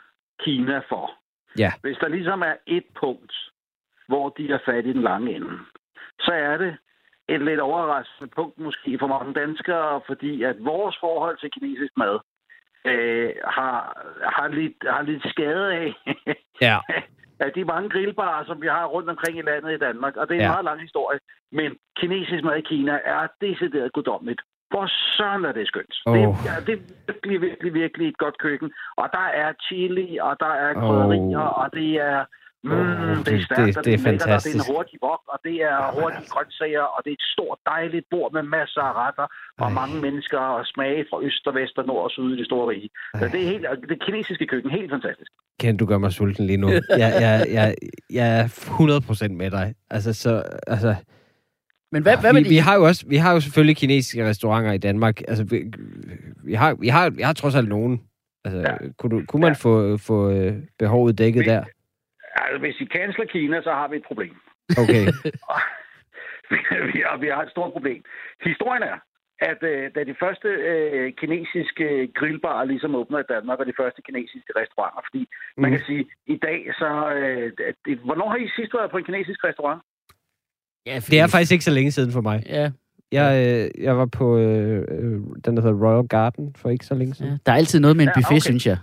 [0.40, 1.10] Kina for.
[1.58, 1.72] Ja.
[1.82, 3.32] Hvis der ligesom er et punkt,
[4.08, 5.58] hvor de er fat i den lange ende,
[6.20, 6.76] så er det
[7.28, 12.18] et lidt overraskende punkt måske for mange danskere, fordi at vores forhold til kinesisk mad
[12.84, 13.76] øh, har,
[14.36, 15.94] har, lidt, har lidt skade af,
[16.60, 16.78] ja.
[17.44, 20.16] af de mange grillbarer, som vi har rundt omkring i landet i Danmark.
[20.16, 20.52] Og det er en ja.
[20.52, 21.18] meget lang historie.
[21.52, 24.42] Men kinesisk mad i Kina er decideret guddommeligt.
[24.72, 24.86] Hvor
[25.16, 25.94] søren er det skønt.
[26.06, 26.14] Oh.
[26.14, 28.68] Det, ja, det er virkelig, virkelig, virkelig et godt køkken.
[29.00, 31.60] Og der er chili, og der er krydderier, oh.
[31.62, 32.18] og det er...
[32.64, 34.54] Mm, oh, det, er stærkt, det, det, er fantastisk.
[34.54, 37.58] det er en hurtig vok, og det er hurtige grøntsager, og det er et stort,
[37.72, 39.26] dejligt bord med masser af retter,
[39.62, 39.74] og Ej.
[39.80, 42.66] mange mennesker og smage fra øst og vest og nord og syd i det store
[42.72, 42.88] rige.
[43.18, 45.30] Så det er helt, det kinesiske køkken, helt fantastisk.
[45.62, 46.68] Kan du gøre mig sulten lige nu?
[47.02, 47.74] jeg, jeg, jeg,
[48.18, 48.44] jeg er
[49.28, 49.74] 100% med dig.
[49.90, 50.94] Altså, så, altså,
[51.92, 54.72] men hvad, hvad med vi, vi, har jo også, vi har jo selvfølgelig kinesiske restauranter
[54.72, 55.20] i Danmark.
[55.28, 55.58] Altså, vi,
[56.44, 58.00] vi, har, vi, har, vi har trods alt nogen.
[58.44, 58.74] Altså, ja.
[58.98, 59.68] kunne, du, kunne man ja.
[59.68, 61.64] få, få øh, behovet dækket vi, der?
[62.34, 64.34] Altså, hvis I canceler Kina, så har vi et problem.
[64.82, 65.04] Okay.
[66.92, 68.04] vi, har, vi har et stort problem.
[68.44, 68.98] Historien er,
[69.50, 71.86] at øh, da de første øh, kinesiske
[72.18, 75.62] grillbarer ligesom åbner i Danmark, og de første kinesiske restauranter, fordi mm.
[75.62, 76.90] man kan sige, i dag så...
[77.16, 77.52] Øh,
[77.84, 79.82] det, hvornår har I sidst været på en kinesisk restaurant?
[80.86, 81.10] Ja, fordi...
[81.10, 82.42] Det er faktisk ikke så længe siden for mig.
[82.46, 82.70] Ja.
[83.18, 86.94] Jeg, øh, jeg var på øh, øh, den, der hedder Royal Garden for ikke så
[86.94, 87.32] længe siden.
[87.32, 88.48] Ja, der er altid noget med en buffet, ja, okay.
[88.50, 88.78] synes jeg.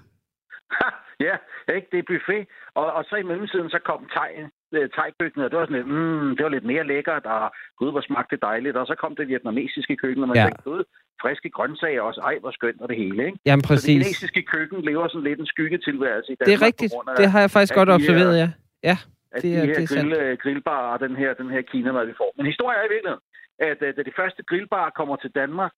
[1.27, 1.35] ja,
[1.77, 1.88] ikke?
[1.91, 2.43] det er buffet.
[2.79, 4.31] Og, og så i mellemtiden, så kom thai,
[4.77, 7.91] øh, thai-køkkenet, og det var sådan lidt, mm, det var lidt mere lækkert, og gud,
[7.91, 8.75] hvor smagte det dejligt.
[8.81, 10.45] Og så kom det vietnamesiske køkken, og man ja.
[10.45, 10.83] tænkte, gud,
[11.21, 12.21] friske grøntsager også.
[12.29, 13.38] Ej, hvor skønt og det hele, ikke?
[13.45, 13.83] Jamen, præcis.
[13.83, 16.47] Så det kinesiske køkken lever sådan lidt en skyggetilværelse i Danmark.
[16.49, 16.93] Det er rigtigt.
[16.93, 18.49] Af, det har jeg faktisk godt observeret, ja.
[18.89, 18.97] Ja
[19.31, 21.61] at det er, de her det er grill, øh, grillbarer og den her, den her
[21.61, 22.31] Kina-mad, vi får.
[22.37, 23.25] Men historien er i virkeligheden,
[23.69, 25.73] at øh, da de første grillbarer kommer til Danmark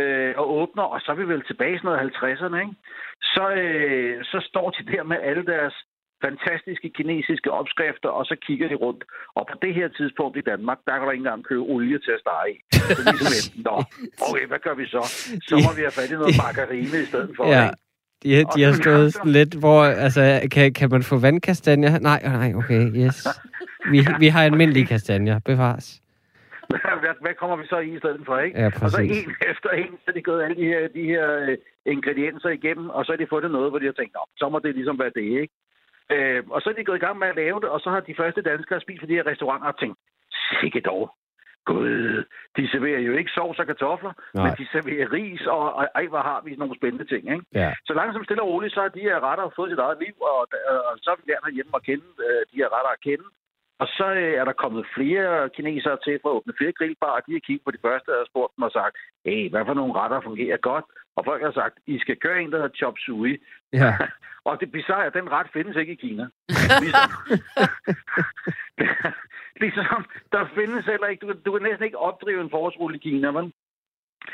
[0.00, 2.76] øh, og åbner, og så er vi vel tilbage i sådan noget 50'erne, ikke?
[3.34, 5.74] Så, øh, så står de der med alle deres
[6.26, 9.04] fantastiske kinesiske opskrifter, og så kigger de rundt.
[9.38, 12.12] Og på det her tidspunkt i Danmark, der kan du ikke engang købe olie til
[12.16, 12.56] at stege i.
[12.96, 13.32] Så ligesom,
[13.66, 13.76] Nå,
[14.28, 15.02] okay, hvad gør vi så?
[15.48, 17.44] Så må vi have fat i noget margarine i stedet for.
[17.46, 17.64] Ja.
[17.64, 17.76] Ikke?
[18.22, 21.98] De, de har stået sådan lidt, hvor, altså, kan, kan man få vandkastanjer?
[21.98, 23.28] Nej, nej, okay, yes.
[23.90, 26.02] Vi, vi har almindelige kastanjer, bevares.
[27.02, 28.60] Hvad, hvad kommer vi så i i stedet for, ikke?
[28.60, 28.84] Ja, præcis.
[28.84, 31.56] Og så en efter en, så er de gået alle de her, de her øh,
[31.86, 34.74] ingredienser igennem, og så har de fundet noget, hvor de har tænkt, så må det
[34.74, 35.54] ligesom være det, ikke?
[36.14, 38.00] Øh, og så er de gået i gang med at lave det, og så har
[38.00, 39.98] de første danskere spist for de her restauranter og tænkt,
[40.60, 41.02] sikke dog,
[41.64, 42.24] Gud,
[42.56, 44.44] de serverer jo ikke sovs og kartofler, Nej.
[44.44, 47.44] men de serverer ris, og, og ej, hvor har vi nogle spændende ting, ikke?
[47.54, 47.70] Ja.
[47.86, 50.40] Så langsomt stille og roligt, så har de her retter fået sit eget liv, og,
[50.88, 53.26] og så har vi lært hjemme at kende øh, de her retter at kende.
[53.82, 57.22] Og så øh, er der kommet flere kinesere til for at åbne flere grillbarer, og
[57.26, 58.96] de har kigget på de første og spurgt dem og sagt,
[59.26, 60.84] hey, hvad for nogle retter fungerer godt?
[61.16, 63.42] Og folk har sagt, I skal køre en, der hedder chop suey.
[63.72, 63.92] Ja.
[64.48, 66.26] og det bizarre er, at den ret findes ikke i Kina.
[66.82, 67.10] ligesom,
[69.60, 73.28] ligesom, der findes heller ikke, du, du kan næsten ikke opdrive en forårsrulle i Kina,
[73.28, 73.52] vel?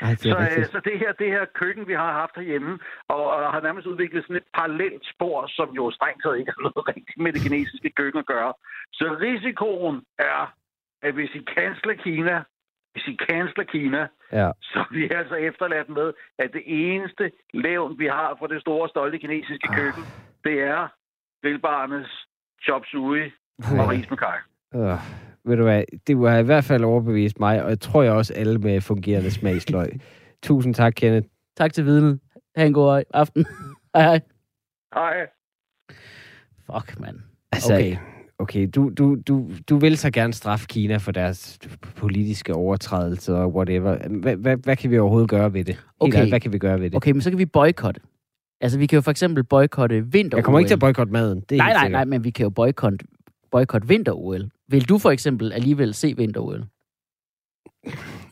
[0.01, 3.23] Ej, det så, øh, så det her, det her køkken, vi har haft herhjemme, og,
[3.29, 6.87] og har nærmest udviklet sådan et parallelt spor, som jo strengt taget ikke har noget
[6.87, 8.53] rigtigt med det kinesiske køkken at gøre.
[8.93, 10.53] Så risikoen er,
[11.01, 12.43] at hvis I canceler Kina,
[12.91, 14.51] hvis I canceler Kina, ja.
[14.61, 18.89] så er vi altså efterladt med, at det eneste levn, vi har fra det store,
[18.89, 19.75] stolte kinesiske ah.
[19.77, 20.03] køkken,
[20.43, 20.87] det er
[21.41, 22.27] grillbarnes
[22.63, 23.31] chop suey
[23.79, 24.37] og ris med kaj.
[24.75, 24.99] Uh,
[25.45, 28.33] ved du hvad, det var i hvert fald overbevist mig, og jeg tror jeg også
[28.33, 29.99] alle med fungerende smagsløg.
[30.43, 31.27] Tusind tak, Kenneth.
[31.57, 32.19] Tak til vidnet.
[32.55, 33.45] Ha' en god aften.
[33.95, 34.19] hej hej.
[34.93, 35.27] Hej.
[36.65, 37.19] Fuck, mand.
[37.51, 37.97] Altså, okay
[38.39, 41.59] okay, du, du, du, du vil så gerne straffe Kina for deres
[41.95, 44.07] politiske overtrædelser og whatever.
[44.07, 45.85] Hvad, hvad, hvad kan vi overhovedet gøre ved det?
[45.99, 46.29] Okay.
[46.29, 46.95] hvad kan vi gøre ved det?
[46.95, 48.01] Okay, men så kan vi boykotte.
[48.61, 51.43] Altså, vi kan jo for eksempel boykotte vinter Jeg kommer ikke til at boykotte maden.
[51.49, 52.97] Det er Nej, helt nej, nej, men vi kan jo boykotte,
[53.51, 54.49] boykotte vinter-OL.
[54.67, 56.63] Vil du for eksempel alligevel se vinter-OL?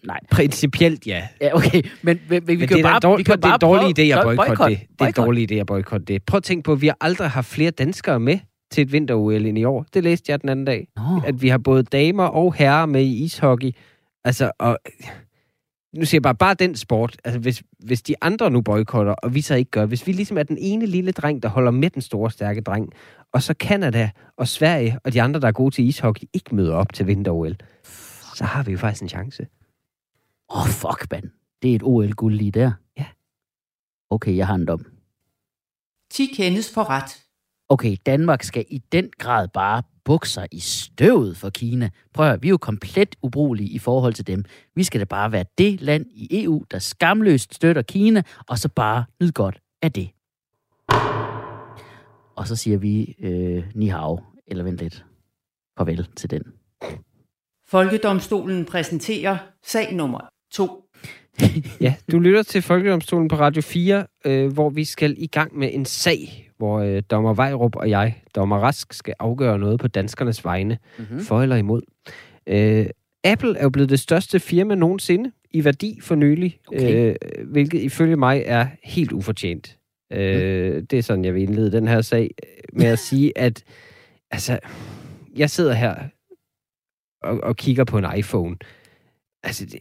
[0.04, 0.20] Nej.
[0.32, 1.28] Principielt ja.
[1.42, 3.54] Ja, okay, men, men, vi Men kan det er, bare, dårlig, vi kan det er
[3.54, 4.80] en dårlig idé at Boy- boykotte det.
[4.80, 5.26] Det er en Boykot.
[5.26, 6.24] dårlig idé at boykotte det.
[6.24, 8.40] Prøv at tænke på, at vi har aldrig haft flere danskere med
[8.72, 9.86] til et vinter-OL end i år.
[9.94, 10.88] Det læste jeg den anden dag.
[10.96, 13.72] Nå, At vi har både damer og herrer med i ishockey.
[14.26, 14.78] Altså, og
[15.98, 17.18] nu siger jeg bare, bare den sport.
[17.24, 20.38] Altså, hvis, hvis de andre nu boykotter, og vi så ikke gør, hvis vi ligesom
[20.38, 22.94] er den ene lille dreng, der holder med den store, stærke dreng,
[23.34, 26.76] og så Kanada og Sverige og de andre, der er gode til ishockey, ikke møder
[26.76, 27.56] op til vinter-OL,
[28.36, 29.48] så har vi jo faktisk en chance.
[30.50, 31.30] Åh, oh, fuck, mand.
[31.62, 32.72] Det er et OL-guld lige der.
[32.98, 33.06] Ja.
[34.10, 34.86] Okay, jeg har en dom.
[36.12, 37.24] 10 kendes for ret.
[37.70, 41.90] Okay, Danmark skal i den grad bare bukke sig i støvet for Kina.
[42.14, 44.44] Prøv at vi er jo komplet ubrugelige i forhold til dem.
[44.76, 48.70] Vi skal da bare være det land i EU, der skamløst støtter Kina, og så
[48.70, 50.10] bare nyde godt af det.
[52.36, 55.06] Og så siger vi øh, ni hao, eller vent lidt.
[55.78, 56.44] Farvel til den.
[57.68, 60.20] Folkedomstolen præsenterer sag nummer
[60.52, 60.84] 2.
[61.82, 65.70] Ja, du lytter til Folkedomstolen på Radio 4, øh, hvor vi skal i gang med
[65.74, 70.46] en sag, hvor øh, dommer Vejrup og jeg, dommer Rask, skal afgøre noget på danskernes
[70.46, 71.20] vegne, Mm-hmm.
[71.20, 71.82] for eller imod.
[72.48, 72.86] Øh,
[73.24, 77.10] Apple er jo blevet det største firma nogensinde i værdi for nylig, Okay.
[77.10, 79.78] øh, hvilket ifølge mig er helt ufortjent.
[80.14, 82.32] Øh, det er sådan, jeg vil indlede den her sag
[82.74, 83.64] med at sige, at
[84.32, 84.60] altså,
[85.36, 85.96] jeg sidder her
[87.24, 88.56] og, og kigger på en iPhone.
[89.44, 89.80] Altså, det,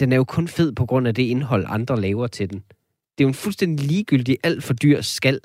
[0.00, 2.58] den er jo kun fed på grund af det indhold, andre laver til den.
[3.18, 5.40] Det er jo en fuldstændig ligegyldig, alt for dyr skal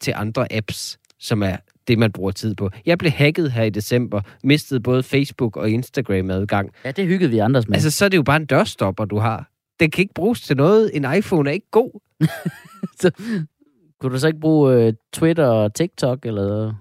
[0.00, 1.56] til andre apps, som er
[1.88, 2.70] det, man bruger tid på.
[2.86, 6.70] Jeg blev hacket her i december, mistede både Facebook og Instagram adgang.
[6.84, 7.76] Ja, det hyggede vi andres med.
[7.76, 9.50] Altså, så er det jo bare en dørstopper, du har.
[9.80, 10.90] Den kan ikke bruges til noget.
[10.94, 12.00] En iPhone er ikke god.
[14.00, 16.74] Kunne du så ikke bruge øh, Twitter og TikTok, eller...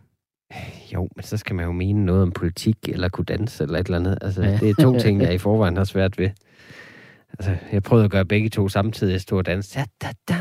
[0.93, 3.85] Jo, men så skal man jo mene noget om politik, eller kunne danse, eller et
[3.85, 4.17] eller andet.
[4.21, 4.57] Altså, Ja.
[4.57, 6.29] det er to ting, jeg i forvejen har svært ved.
[7.39, 9.11] Altså, jeg prøvede at gøre begge to samtidig.
[9.11, 9.75] Jeg stod og danse.
[9.79, 10.35] Da, da,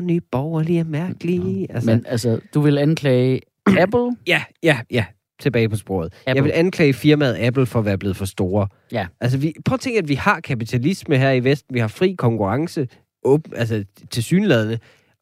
[0.00, 1.72] da, nye borgerlige er mærkelige.
[1.72, 3.40] Altså, Men altså, du vil anklage
[3.82, 4.16] Apple?
[4.26, 5.04] Ja, ja, ja.
[5.40, 6.06] Tilbage på sporet.
[6.06, 6.34] Apple.
[6.34, 8.68] Jeg vil anklage firmaet Apple for at være blevet for store.
[8.92, 9.06] Ja.
[9.20, 11.74] Altså, vi, prøv at tænke, at vi har kapitalisme her i Vesten.
[11.74, 12.88] Vi har fri konkurrence,
[13.24, 14.78] åben, altså til synladende.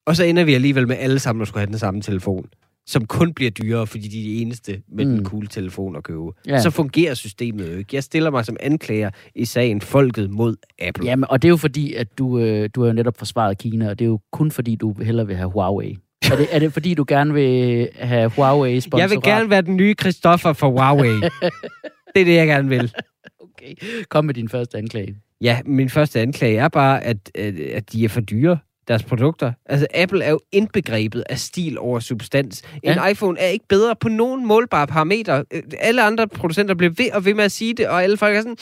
[0.06, 2.46] Og så ender vi alligevel med alle sammen at skulle have den samme telefon.
[2.88, 5.14] Som kun bliver dyrere, fordi de er de eneste med mm.
[5.14, 6.22] Den cool telefon at købe.
[6.46, 6.60] Ja.
[6.60, 7.96] Så fungerer systemet jo ikke.
[7.96, 11.04] Jeg stiller mig som anklager i sagen Folket mod Apple.
[11.04, 13.90] Jamen, og det er jo fordi, at du, øh, du har jo netop forsvaret Kina,
[13.90, 15.96] og det er jo kun fordi, du hellere vil have Huawei.
[16.32, 19.02] Er det, er det fordi, du gerne vil have Huawei sponsorat?
[19.02, 21.14] jeg vil gerne være den nye Christoffer for Huawei.
[22.14, 22.92] det er det, jeg gerne vil.
[23.40, 23.74] Okay.
[24.08, 25.16] Kom med din første anklage.
[25.40, 27.30] Ja, min første anklage er bare, at,
[27.74, 29.52] at de er for dyre, deres produkter.
[29.66, 32.62] Altså, Apple er jo indbegrebet af stil over substans.
[32.82, 33.06] En Ja.
[33.06, 35.44] iPhone er ikke bedre på nogen målbare parametre.
[35.80, 38.40] Alle andre producenter bliver ved og ved med at sige det, og alle folk er
[38.40, 38.56] sådan,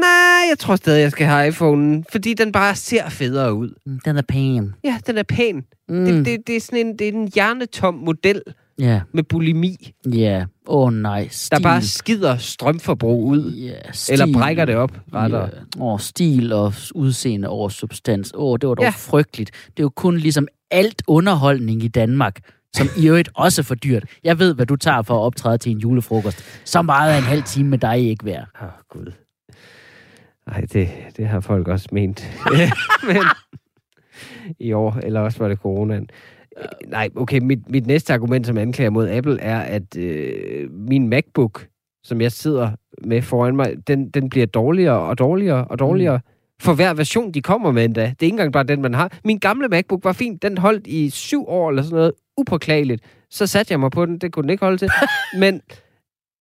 [0.00, 3.74] nej, jeg tror stadig, jeg skal have iPhone'en, fordi den bare ser federe ud.
[3.86, 4.72] Mm, Den er pæn.
[4.84, 5.62] Ja, den er pæn.
[5.88, 6.04] Mm.
[6.04, 8.42] Det, det, det, er sådan en, det er en hjernetom model
[8.78, 10.44] Ja, med bulimi, ja.
[10.66, 11.56] Åh oh, nej, stil.
[11.58, 13.52] der bare skider strømforbrug ud.
[13.52, 14.12] Ja, stil.
[14.12, 15.50] Eller brækker det op, rettere.
[15.76, 15.82] Ja.
[15.84, 18.32] Åh, stil og udseende over substans.
[18.36, 18.90] Åh, det var dog Ja.
[18.90, 19.50] frygteligt.
[19.66, 22.40] Det er jo kun ligesom alt underholdning i Danmark,
[22.76, 24.04] som i øvrigt også er for dyrt.
[24.24, 26.44] Jeg ved, hvad du tager for at optræde til en julefrokost.
[26.64, 28.46] Så meget af en halv time med dig ikke værd.
[28.62, 29.12] Åh, oh, Gud.
[30.46, 32.24] Nej, det, det har folk også ment.
[33.06, 33.22] Men
[34.60, 36.08] i år, eller også var det coronaen.
[36.58, 41.08] Øh, Nej, okay, mit, mit næste argument som anklager mod Apple er, at øh, min
[41.08, 41.66] MacBook,
[42.04, 42.70] som jeg sidder
[43.04, 46.16] med foran mig, den, den bliver dårligere og dårligere og dårligere.
[46.16, 46.32] Mm.
[46.60, 48.00] For hver version, de kommer med endda.
[48.00, 49.18] Det er ikke engang bare den, man har.
[49.24, 50.36] Min gamle MacBook var fin.
[50.36, 52.12] Den holdt i syv år eller sådan noget.
[52.36, 53.02] Upåklageligt.
[53.30, 54.18] Så satte jeg mig på den.
[54.18, 54.90] Det kunne den ikke holde til.
[55.42, 55.60] Men,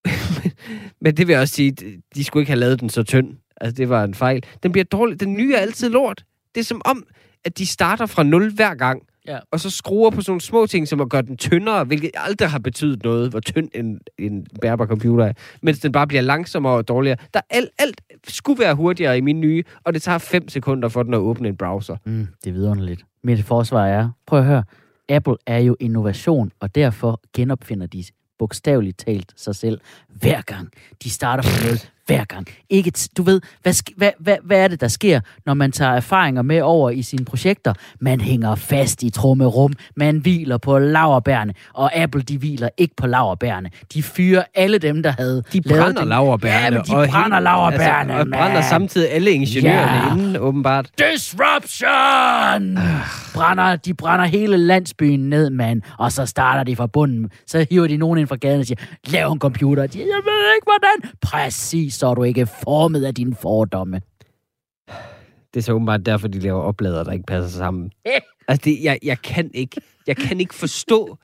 [1.02, 3.38] men det vil jeg også sige, de skulle ikke have lavet den så tynd.
[3.62, 4.44] Altså, det var en fejl.
[4.64, 5.20] Den bliver dårlig.
[5.20, 6.24] Den nye er altid lort.
[6.56, 7.06] Det er som om,
[7.46, 9.04] at de starter fra nul hver gang.
[9.28, 9.40] Ja.
[9.52, 12.50] Og så skruer på sådan nogle små ting, som at gøre den tyndere, hvilket aldrig
[12.50, 15.34] har betydet noget, hvor tynd en, en bærbar computer er.
[15.62, 17.18] Mens den bare bliver langsommere og dårligere.
[17.34, 21.04] Der alt, alt skulle være hurtigere i min nye, og det tager 5 sekunder for
[21.04, 21.98] den at åbne en browser.
[22.06, 23.06] Mm, det er vidunderligt.
[23.24, 24.64] Mit forsvar er, prøv at høre,
[25.10, 28.04] Apple er jo innovation, og derfor genopfinder de
[28.40, 30.70] bogstaveligt talt sig selv hver gang.
[31.04, 31.78] De starter fra nul
[32.16, 32.48] hver gang.
[32.70, 36.42] Ikke du ved, hvad, hvad, hvad, hvad er det, der sker, når man tager erfaringer
[36.42, 37.74] med over i sine projekter?
[38.00, 43.08] Man hænger fast i trummerum, man hviler på laverbærene, og Apple, de hviler ikke på
[43.08, 43.70] laverbærene.
[43.94, 46.64] De fyrer alle dem, der havde De brænder laverbærene.
[46.66, 48.64] Ja, men de og brænder hele- laverbærene, altså, Og brænder man.
[48.64, 50.14] samtidig alle ingeniørerne Ja.
[50.14, 50.90] inden, åbenbart.
[50.98, 52.78] Disruption!
[53.34, 55.82] Brænder, de brænder hele landsbyen ned, mand.
[55.98, 57.30] Og så starter de fra bunden.
[57.48, 59.88] Så hiver de nogen ind fra gaden og siger, lav en computer.
[59.88, 61.12] De, jeg ved ikke, hvordan.
[61.22, 64.02] Præcis, så er du ikke formet af dine fordomme.
[65.54, 67.92] Det er så åbenbart derfor, de laver oplader, der ikke passer sammen.
[68.06, 68.12] Eh.
[68.48, 71.18] Altså, det, jeg, jeg, kan ikke, jeg kan ikke forstå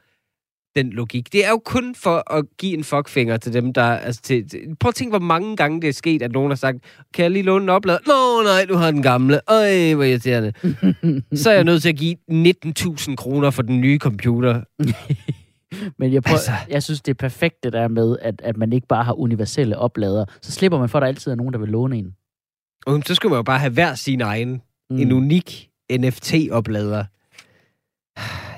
[0.76, 1.34] den logik.
[1.34, 3.84] Det er jo kun for at give en fuckfinger til dem, der...
[3.84, 6.56] Altså, til, til, prøv at tænke, hvor mange gange det er sket, at nogen har
[6.56, 6.78] sagt,
[7.13, 8.00] kan jeg lige låne en oplader?
[8.08, 9.40] Nå, nej, du har den gamle.
[9.48, 10.54] Øj, hvor irriterende.
[11.42, 14.62] så er jeg nødt til at give 19.000 kroner for den nye computer.
[15.98, 16.52] Men jeg, prøver, altså.
[16.70, 19.78] Jeg synes, det er perfekt det der med, at, at man ikke bare har universelle
[19.78, 20.26] oplader.
[20.42, 22.16] Så slipper man for, at der altid er nogen, der vil låne en.
[22.86, 24.62] Og så skulle man jo bare have hver sin egen.
[24.90, 25.00] Mm.
[25.00, 27.04] En unik NFT-oplader.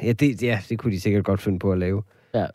[0.04, 2.04] Ja det, ja, det kunne de sikkert godt finde på at lave.
[2.34, 2.46] Ja.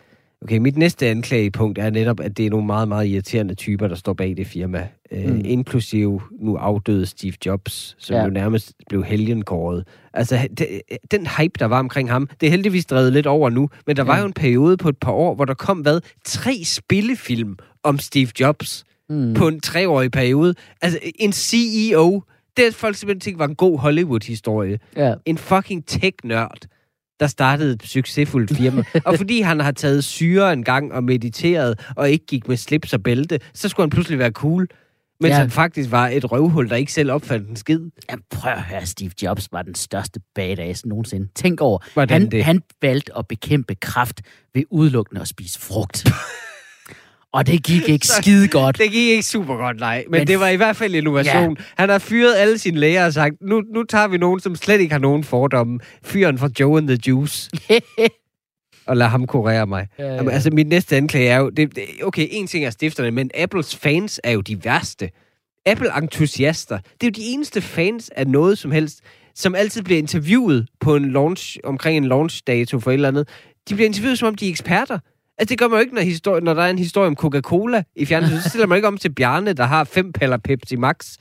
[0.44, 3.94] Okay, mit næste anklagepunkt er netop, at det er nogle meget, meget irriterende typer, der
[3.94, 4.88] står bag det firma.
[5.12, 5.18] Mm.
[5.18, 5.32] Mm.
[5.36, 8.24] Øh, inklusive nu afdøde Steve Jobs, som Ja.
[8.24, 9.84] jo nærmest blev helgenkåret.
[10.14, 10.66] Altså, det,
[11.10, 14.02] den hype, der var omkring ham, det er heldigvis drevet lidt over nu, men der
[14.02, 14.20] var Ja.
[14.20, 18.28] jo en periode på et par år, hvor der kom, hvad, tre spillefilm om Steve
[18.40, 19.34] Jobs Mm.
[19.34, 20.54] på en treårig periode.
[20.82, 22.22] Altså, en CEO,
[22.56, 24.78] det er folk simpelthen tænkte var en god Hollywood-historie.
[24.96, 25.14] Ja.
[25.26, 26.58] En fucking tech-nørd,
[27.20, 28.82] der startede et succesfuldt firma.
[29.06, 32.92] og fordi han har taget syre en gang og mediteret, og ikke gik med slips
[32.92, 34.66] og bælte, så skulle han pludselig være cool.
[35.20, 35.36] Mens Ja.
[35.38, 37.80] han faktisk var et røvhul, der ikke selv opfandt en skid.
[38.10, 41.28] Ja, prøv at høre, Steve Jobs var den største badass nogensinde.
[41.34, 42.44] Tænk over, Hvordan han, det?
[42.44, 44.20] han valgte at bekæmpe kraft
[44.54, 46.04] ved udelukkende at spise frugt.
[47.34, 48.78] Og det gik ikke skide godt.
[48.78, 50.04] Det gik ikke super godt, nej.
[50.10, 51.56] Men, Men det var i hvert fald innovation.
[51.58, 51.64] Ja.
[51.76, 54.80] Han har fyret alle sine læger og sagt, nu, nu tager vi nogen, som slet
[54.80, 55.80] ikke har nogen fordomme.
[56.04, 57.50] Fyren fra Joe and the Juice.
[58.86, 59.86] og lad ham kurere mig.
[59.98, 61.50] Ja, Jamen, altså, mit næste anklage er jo...
[61.50, 65.10] Det, det, okay, en ting er stifterne, men Apples fans er jo de værste.
[65.66, 69.00] Apple-entusiaster, det er jo de eneste fans af noget som helst,
[69.34, 73.28] som altid bliver interviewet på en launch, omkring en launch-dato for et eller andet.
[73.68, 74.98] De bliver interviewet, som om de er eksperter.
[75.38, 77.82] Altså, det gør man jo ikke, når, histori- når der er en historie om Coca-Cola
[77.96, 78.42] i fjernsynet.
[78.42, 81.16] Så stiller man ikke om til Bjarne, der har fem paller Pepsi Max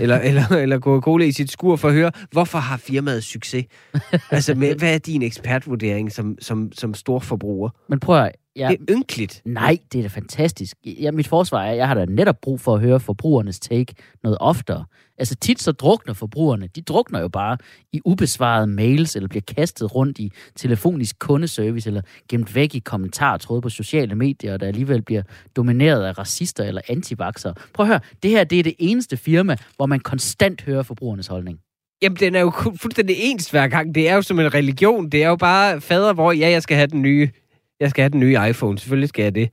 [0.00, 3.64] eller, eller, eller Coca-Cola i sit skur for at høre, hvorfor har firmaet succes?
[4.30, 7.70] altså, med, hvad er din ekspertvurdering som, som, som storforbruger?
[7.88, 9.42] Men prøv at, ja, Det er ynkeligt.
[9.44, 10.76] nej, det er da fantastisk.
[10.84, 13.94] Ja, mit forsvar er, at jeg har da netop brug for at høre forbrugernes take
[14.22, 14.84] noget oftere.
[15.18, 16.66] Altså tit så drukner forbrugerne.
[16.66, 17.56] De drukner jo bare
[17.92, 23.62] i ubesvarede mails, eller bliver kastet rundt i telefonisk kundeservice, eller gemt væk i kommentartråde
[23.62, 25.22] på sociale medier, der alligevel bliver
[25.56, 27.54] domineret af racister eller antivaxere.
[27.74, 31.26] Prøv at høre, det her det er det eneste firma, hvor man konstant hører forbrugernes
[31.26, 31.58] holdning.
[32.02, 33.94] Jamen, den er jo fuldstændig ens hver gang.
[33.94, 35.10] Det er jo som en religion.
[35.10, 37.30] Det er jo bare fader, hvor ja, jeg skal have den nye,
[37.80, 38.78] jeg skal have den nye iPhone.
[38.78, 39.50] Selvfølgelig skal jeg det.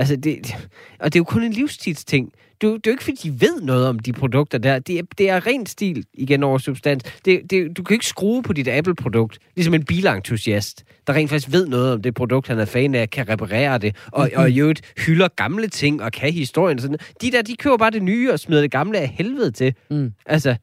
[0.00, 0.54] Altså, det,
[1.00, 2.32] og det er jo kun en livstidsting.
[2.60, 4.78] Det, er jo- det er jo ikke, fordi de ved noget om de produkter der.
[4.78, 7.02] Det er, det er ren stil igen over substans.
[7.24, 11.52] Det, det, du kan ikke skrue på dit Apple-produkt, ligesom en bilentusiast, der rent faktisk
[11.52, 14.60] ved noget om det produkt, han er fan af, kan reparere det, og, og i
[14.60, 16.78] øvrigt hylder gamle ting og kan historien.
[16.78, 16.98] og Sådan.
[17.22, 19.74] De der, de køber bare det nye og smider det gamle af helvede til.
[19.90, 20.12] Mm.
[20.26, 20.56] Altså,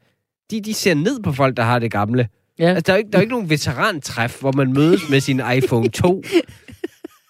[0.50, 2.28] de, de ser ned på folk, der har det gamle.
[2.58, 2.68] Ja.
[2.68, 5.40] Altså, der er jo ikke, der er ikke nogen veterantræf, hvor man mødes med sin
[5.56, 6.22] iPhone 2.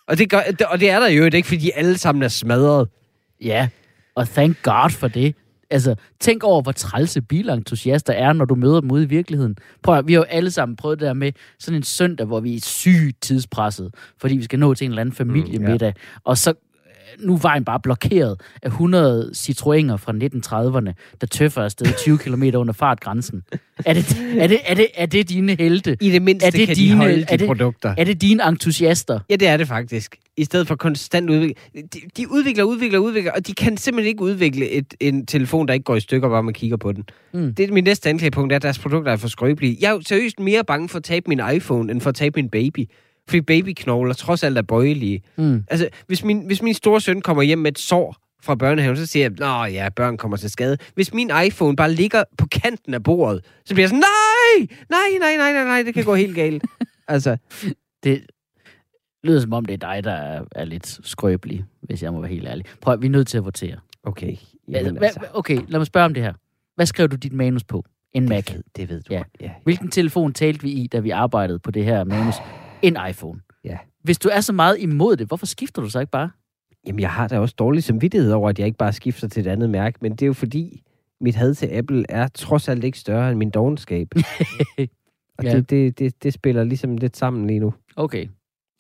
[0.09, 0.41] Og det, gør,
[0.71, 2.89] og det er der jo ikke, fordi de alle sammen er smadret.
[3.41, 3.69] Ja,
[4.15, 5.35] og thank God for det.
[5.71, 9.57] Altså, tænk over, hvor trælse bilentusiaster er, når du møder dem ude i virkeligheden.
[9.83, 12.41] Prøv at, vi har jo alle sammen prøvet det der med sådan en søndag, hvor
[12.41, 15.93] vi er sygt tidspresset, fordi vi skal nå til en eller anden familiemiddag.
[15.97, 16.21] Mm, ja.
[16.25, 16.55] Og så
[17.21, 22.43] nu er vejen bare blokeret af 100 Citroëner fra 1930'erne, der tøffer afsted 20 km
[22.55, 23.43] under fartgrænsen.
[23.87, 25.97] Er det, er, det, er, det, er det dine helte?
[26.01, 27.95] I det mindste Er det kan dine- de holde er de det- produkter.
[27.99, 29.21] Er det dine entusiaster?
[29.31, 30.17] Ja, det er det faktisk.
[30.37, 31.59] I stedet for konstant udvikling.
[31.95, 35.75] De, de udvikler, udvikler, udvikler, og de kan simpelthen ikke udvikle et, en telefon, der
[35.75, 37.05] ikke går i stykker, bare man kigger på den.
[37.35, 37.55] Mm.
[37.55, 39.77] Det er min næste anklagepunkt, er, at deres produkter er for skrøbelige.
[39.81, 42.41] Jeg er jo seriøst mere bange for at tabe min iPhone, end for at tabe
[42.41, 42.89] min baby.
[43.29, 45.23] Fordi babyknogler trods alt er bøjelige.
[45.37, 45.65] Mm.
[45.71, 49.07] Altså, hvis min, hvis min store søn kommer hjem med et sår fra børnehaven, så
[49.07, 50.77] siger jeg, nå ja, børn kommer til skade.
[50.95, 54.03] Hvis min iPhone bare ligger på kanten af bordet, så bliver jeg sådan,
[54.59, 56.65] nej, nej, nej, nej, nej, nej, det kan gå helt galt.
[57.09, 57.37] altså,
[58.05, 58.27] Det
[59.25, 62.31] lyder som om, det er dig, der er, er lidt skrøbelig, hvis jeg må være
[62.31, 62.65] helt ærlig.
[62.81, 63.77] Prøv, vi er nødt til at votere.
[64.03, 64.37] okay.
[64.69, 65.21] Jamen, altså.
[65.35, 66.33] Okay, lad mig spørge om det her.
[66.77, 67.85] Hvad skrev du dit manus på?
[68.13, 68.45] En Mac.
[68.45, 69.23] det, ved, det ved du Ja.
[69.41, 69.51] Ja.
[69.65, 72.35] Hvilken telefon talte vi i, da vi arbejdede på det her manus?
[72.83, 73.41] En iPhone.
[73.65, 73.79] Ja.
[74.03, 76.31] Hvis du er så meget imod det, hvorfor skifter du så ikke bare?
[76.87, 79.51] Jamen, jeg har da også dårlig samvittighed over, at jeg ikke bare skifter til et
[79.51, 80.83] andet mærke, men det er jo fordi,
[81.21, 84.09] mit had til Apple er trods alt ikke større end min dogenskab.
[85.39, 85.57] Og Ja.
[85.57, 87.75] det, det, det, det spiller ligesom lidt sammen lige nu.
[87.97, 88.27] Okay.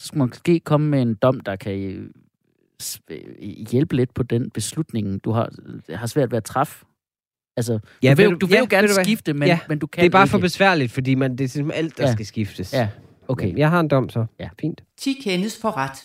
[0.01, 2.11] Så skulle man måske komme med en dom, der kan øh,
[3.11, 3.19] øh,
[3.71, 5.51] hjælpe lidt på den beslutning, du har,
[5.95, 6.85] har svært ved at træffe.
[7.57, 9.59] Altså, du Ja, vil, ved du, du- vil ja, jo gerne du skifte, men, Ja,
[9.69, 10.31] men du kan Det er bare ikke.
[10.31, 12.13] for besværligt, fordi man, det er simpelthen alt, der ja.
[12.13, 12.73] skal skiftes.
[12.73, 12.89] Ja,
[13.29, 13.57] okay.
[13.57, 14.27] Jeg har en dom så.
[14.41, 14.49] Ja.
[14.61, 14.83] Fint.
[14.99, 16.05] 10 kendes for ret.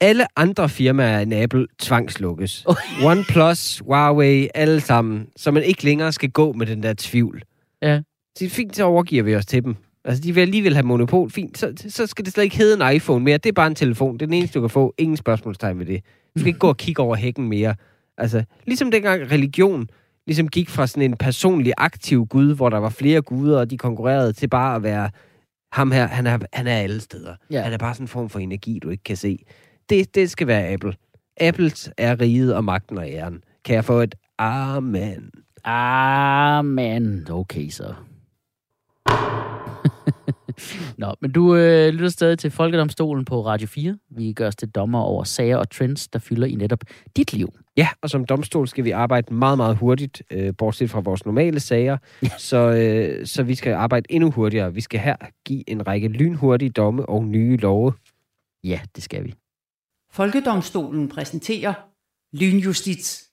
[0.00, 2.66] Alle andre firmaer end Apple tvangslukkes.
[3.04, 5.28] OnePlus, Huawei, alle sammen.
[5.36, 7.42] Så man ikke længere skal gå med den der tvivl.
[7.82, 8.00] Ja.
[8.38, 9.76] Så fint, så overgiver vi os til dem.
[10.04, 11.30] Altså, de vil alligevel have monopol.
[11.30, 13.38] Fint, så, så skal det slet ikke hedde en iPhone mere.
[13.38, 14.14] Det er bare en telefon.
[14.14, 14.94] Det er den eneste, du kan få.
[14.98, 16.04] Ingen spørgsmålstegn ved det.
[16.34, 17.74] Du skal ikke gå og kigge over hækken mere.
[18.18, 19.88] Altså, ligesom dengang religion
[20.26, 23.78] ligesom gik fra sådan en personlig aktiv gud, hvor der var flere guder, og de
[23.78, 25.10] konkurrerede til bare at være
[25.72, 27.34] ham her, han er, han er alle steder.
[27.50, 27.62] Ja.
[27.62, 29.44] Han er bare sådan en form for energi, du ikke kan se.
[29.88, 30.94] Det, det skal være Apple.
[31.40, 33.42] Apples er riget og magten og æren.
[33.64, 35.30] Kan jeg få et amen?
[35.64, 37.94] Ah, men okay så.
[40.98, 43.98] Nå, men du øh, lytter stadig til Folkedomstolen på Radio 4.
[44.10, 46.80] Vi gør os til dommer over sager og trends, der fylder i netop
[47.16, 47.48] dit liv.
[47.76, 51.60] Ja, og som domstol skal vi arbejde meget, meget hurtigt, øh, bortset fra vores normale
[51.60, 51.98] sager.
[52.38, 54.74] så, øh, så vi skal arbejde endnu hurtigere.
[54.74, 57.92] Vi skal her give en række lynhurtige domme og nye love.
[58.64, 59.34] Ja, det skal vi.
[60.10, 61.74] Folkedomstolen præsenterer
[62.32, 63.28] lynjustits.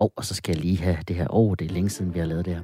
[0.00, 1.34] Og, og så skal jeg lige have det her.
[1.34, 2.62] Åh, oh, det er længe siden, vi har lavet det her.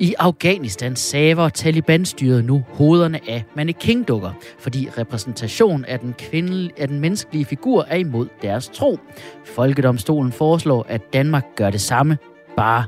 [0.00, 7.00] I Afghanistan saver Taliban-styret nu hovederne af mannequin-dukker, fordi repræsentation af den, kvinde, af den
[7.00, 8.98] menneskelige figur er imod deres tro.
[9.44, 12.18] Folkedomstolen foreslår, at Danmark gør det samme,
[12.56, 12.84] bare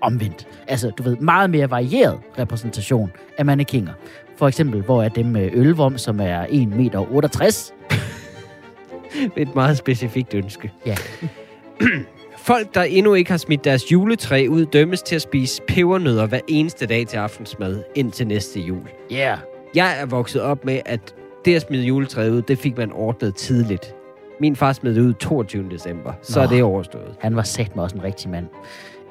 [0.00, 0.48] omvendt.
[0.68, 3.92] Altså, du ved, meget mere varieret repræsentation af mannequiner.
[4.36, 7.72] For eksempel, hvor er dem med ølvom, som er 1,68 meter.
[9.42, 10.72] Et meget specifikt ønske.
[10.86, 10.96] Ja.
[12.42, 16.40] Folk, der endnu ikke har smidt deres juletræ ud, dømmes til at spise pebernødder hver
[16.48, 18.88] eneste dag til aftensmad indtil næste jul.
[19.10, 19.38] Ja, yeah.
[19.74, 23.34] Jeg er vokset op med, at det at smide juletræet ud, det fik man ordnet
[23.34, 23.94] tidligt.
[24.40, 25.68] Min far smed det ud 22.
[25.70, 26.12] december.
[26.22, 26.44] Så Nå.
[26.44, 27.14] er det overstået.
[27.20, 28.46] Han var sat med også en rigtig mand.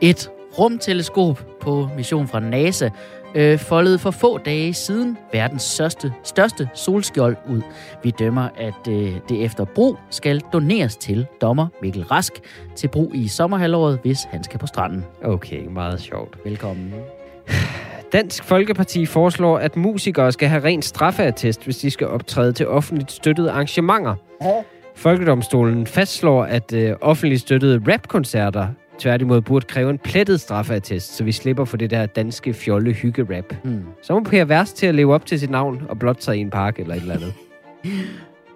[0.01, 2.89] Et rumteleskop på mission fra NASA
[3.35, 7.61] øh, foldede for få dage siden verdens største, største solskjold ud.
[8.03, 12.33] Vi dømmer, at øh, det efter brug skal doneres til dommer Mikkel Rask
[12.75, 15.05] til brug i sommerhalvåret, hvis han skal på stranden.
[15.23, 16.37] Okay, meget sjovt.
[16.45, 16.93] Velkommen.
[18.13, 23.11] Dansk Folkeparti foreslår, at musikere skal have ren straffeattest, hvis de skal optræde til offentligt
[23.11, 24.15] støttede arrangementer.
[24.95, 28.67] Folkedomstolen fastslår, at øh, offentligt støttede rapkoncerter
[28.99, 33.55] tværtimod burde kræve en plettet straffeattest, så vi slipper for det der danske fjolle hygge-rap.
[33.63, 33.83] Hmm.
[34.01, 36.39] Så må Per Værst til at leve op til sit navn og blot sig i
[36.39, 37.33] en park eller et eller andet.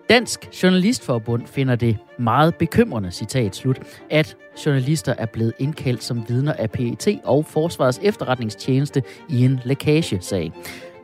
[0.09, 3.79] Dansk Journalistforbund finder det meget bekymrende, citat slut,
[4.09, 10.51] at journalister er blevet indkaldt som vidner af PET og Forsvarets efterretningstjeneste i en lækagesag.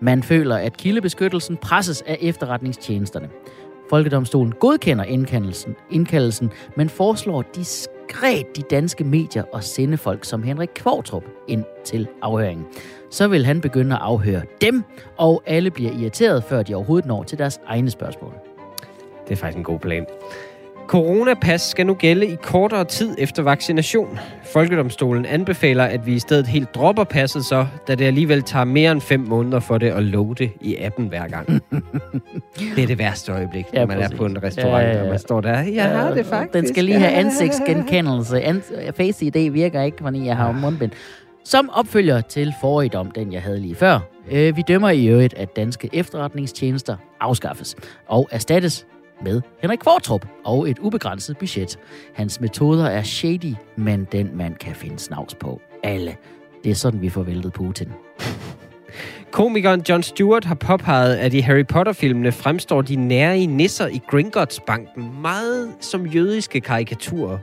[0.01, 3.29] Man føler, at kildebeskyttelsen presses af efterretningstjenesterne.
[3.89, 7.98] Folkedomstolen godkender indkaldelsen, indkaldelsen men foreslår diskret
[8.55, 12.65] de danske medier og sende folk som Henrik Kvartrup ind til afhøringen.
[13.11, 14.83] Så vil han begynde at afhøre dem,
[15.17, 18.33] og alle bliver irriteret, før de overhovedet når til deres egne spørgsmål.
[19.27, 20.05] Det er faktisk en god plan.
[20.89, 24.19] Coronapas skal nu gælde i kortere tid efter vaccination.
[24.43, 28.91] Folkedomstolen anbefaler, at vi i stedet helt dropper passet så, da det alligevel tager mere
[28.91, 31.47] end fem måneder for det at loade i appen hver gang.
[32.75, 34.13] det er det værste øjeblik, Ja, når man præcis.
[34.13, 35.03] er på en restaurant, Ja, ja, ja.
[35.03, 35.59] og man står der.
[35.59, 36.53] Jeg har det faktisk.
[36.53, 38.41] Den skal lige have ansigtsgenkendelse.
[38.41, 40.91] Ans- Face ID virker ikke, fordi jeg har mundbind.
[41.45, 43.99] Som opfølger til forrige dom, den jeg havde lige før.
[44.31, 47.75] Øh, vi dømmer i øvrigt, at danske efterretningstjenester afskaffes
[48.07, 48.85] og erstattes
[49.23, 51.79] med Henrik Kvartrup og et ubegrænset budget.
[52.13, 56.15] Hans metoder er shady, men den mand kan finde snavs på alle.
[56.63, 57.87] Det er sådan, vi får væltet Putin.
[59.31, 65.21] Komikeren John Stewart har påpeget, at i Harry Potter-filmene fremstår de nære nisser i Gringotts-banken
[65.21, 67.37] meget som jødiske karikaturer.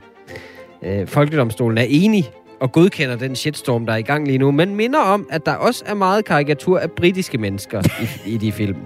[0.81, 4.75] Øh, Folkedomstolen er enig og godkender den shitstorm, der er i gang lige nu, men
[4.75, 7.81] minder om, at der også er meget karikatur af britiske mennesker
[8.25, 8.77] i, i de film.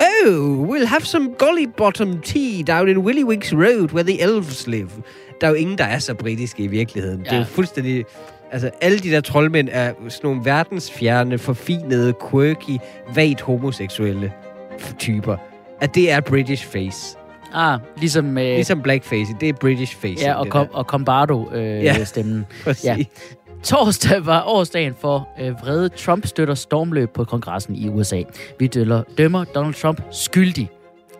[0.00, 4.90] Oh, we'll have some golly bottom tea down in Willywinks Road, where the elves live.
[5.40, 7.18] Der er jo ingen, der er så britiske i virkeligheden.
[7.20, 7.24] Ja.
[7.30, 8.04] Det er jo fuldstændig...
[8.52, 12.78] Altså, alle de der troldmænd er sådan nogle verdensfjerne, forfinede, quirky,
[13.14, 14.32] vagt homoseksuelle
[14.98, 15.36] typer.
[15.80, 17.16] At det er British face.
[17.54, 18.38] Ah, ligesom...
[18.38, 20.24] Øh, Ligesom blackface, det er British face.
[20.24, 20.66] ja, og, der.
[20.72, 21.62] og Combardo-stemmen.
[21.78, 22.04] Øh, Ja.
[22.04, 22.46] stemmen.
[22.64, 22.84] Præcis.
[22.84, 22.96] ja.
[23.62, 28.22] Torsdag var årsdagen for øh, vrede Trump-støtter stormløb på kongressen i USA.
[28.58, 30.70] Vi døller, dømmer Donald Trump skyldig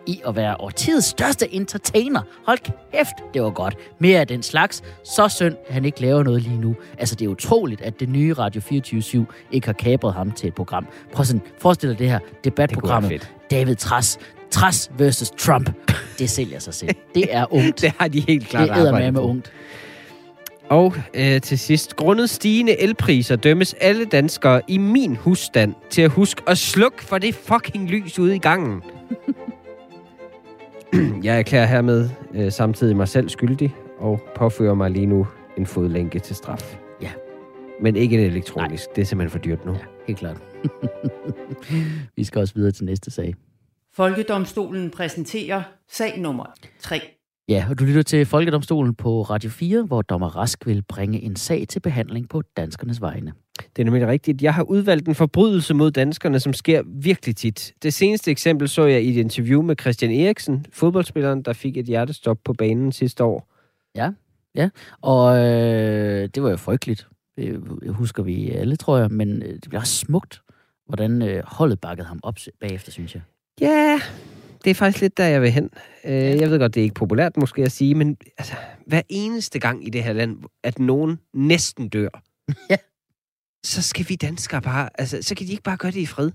[0.07, 2.21] i at være årtidets største entertainer.
[2.45, 2.59] Hold
[2.93, 3.75] kæft, det var godt.
[3.99, 4.83] Mere af den slags.
[5.03, 6.75] Så synd, han ikke laver noget lige nu.
[6.97, 10.55] Altså, det er utroligt, at det nye Radio 24 ikke har kabret ham til et
[10.55, 10.87] program.
[11.13, 13.11] Prøv sådan, forestil dig det her debatprogrammet.
[13.11, 14.19] Det David Tras.
[14.51, 15.69] Tras versus Trump.
[16.19, 16.95] Det sælger sig selv.
[17.15, 17.81] Det er ungt.
[17.81, 19.51] Det har de helt klart det æder med ungt.
[20.69, 26.11] Og øh, til sidst, grundet stigende elpriser dømmes alle danskere i min husstand til at
[26.11, 28.83] huske at slukke for det fucking lys ude i gangen.
[31.23, 36.19] Jeg erklærer hermed øh, samtidig mig selv skyldig og påfører mig lige nu en fodlænke
[36.19, 36.77] til straf.
[37.01, 37.11] Ja.
[37.81, 38.85] Men ikke en elektronisk.
[38.87, 38.93] Nej.
[38.95, 39.71] Det er simpelthen for dyrt nu.
[39.71, 40.37] Ja, helt klart.
[42.17, 43.35] Vi skal også videre til næste sag.
[43.93, 45.61] Folkedomstolen præsenterer
[45.91, 46.45] sag nummer
[46.79, 47.01] 3.
[47.49, 51.35] Ja, og du lytter til Folkedomstolen på Radio 4, hvor dommer Rask vil bringe en
[51.35, 53.33] sag til behandling på danskernes vegne.
[53.75, 54.41] Det er nemlig rigtigt.
[54.41, 57.73] Jeg har udvalgt en forbrydelse mod danskerne, som sker virkelig tit.
[57.83, 61.85] Det seneste eksempel så jeg i et interview med Christian Eriksen, fodboldspilleren, der fik et
[61.85, 63.47] hjertestop på banen sidste år.
[65.01, 67.07] Og øh, det var jo frygteligt.
[67.37, 69.11] Det husker vi alle, tror jeg.
[69.11, 70.41] Men øh, det blev også smukt,
[70.87, 73.21] hvordan øh, holdet bakkede ham op bagefter, synes jeg.
[73.61, 73.99] Ja,
[74.63, 75.69] det er faktisk lidt der, jeg vil hen.
[76.05, 78.53] Øh, jeg ved godt, det er ikke populært måske at sige, men altså,
[78.87, 82.09] hver eneste gang i det her land, at nogen næsten dør,
[82.69, 82.75] Ja.
[83.65, 86.31] så skal vi danskere bare, altså, så kan de ikke bare gøre det i fred.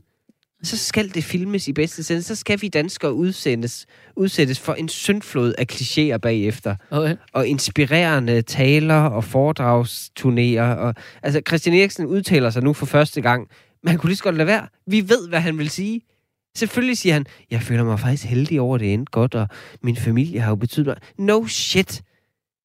[0.63, 2.23] Så skal det filmes i bedste sende.
[2.23, 6.77] Så skal vi danskere udsendes, udsættes for en syndflod af klichéer bagefter.
[6.91, 7.17] Okay.
[7.33, 10.61] Og inspirerende taler og foredragsturnéer.
[10.79, 13.49] Og, altså, Christian Eriksen udtaler sig nu for første gang.
[13.83, 14.67] Men han kunne lige så godt lade være.
[14.87, 16.01] Vi ved, hvad han vil sige.
[16.57, 19.49] Selvfølgelig siger han, jeg føler mig faktisk heldig over, at det endte godt, og
[19.83, 20.97] min familie har jo betydet mig.
[21.19, 22.03] No shit,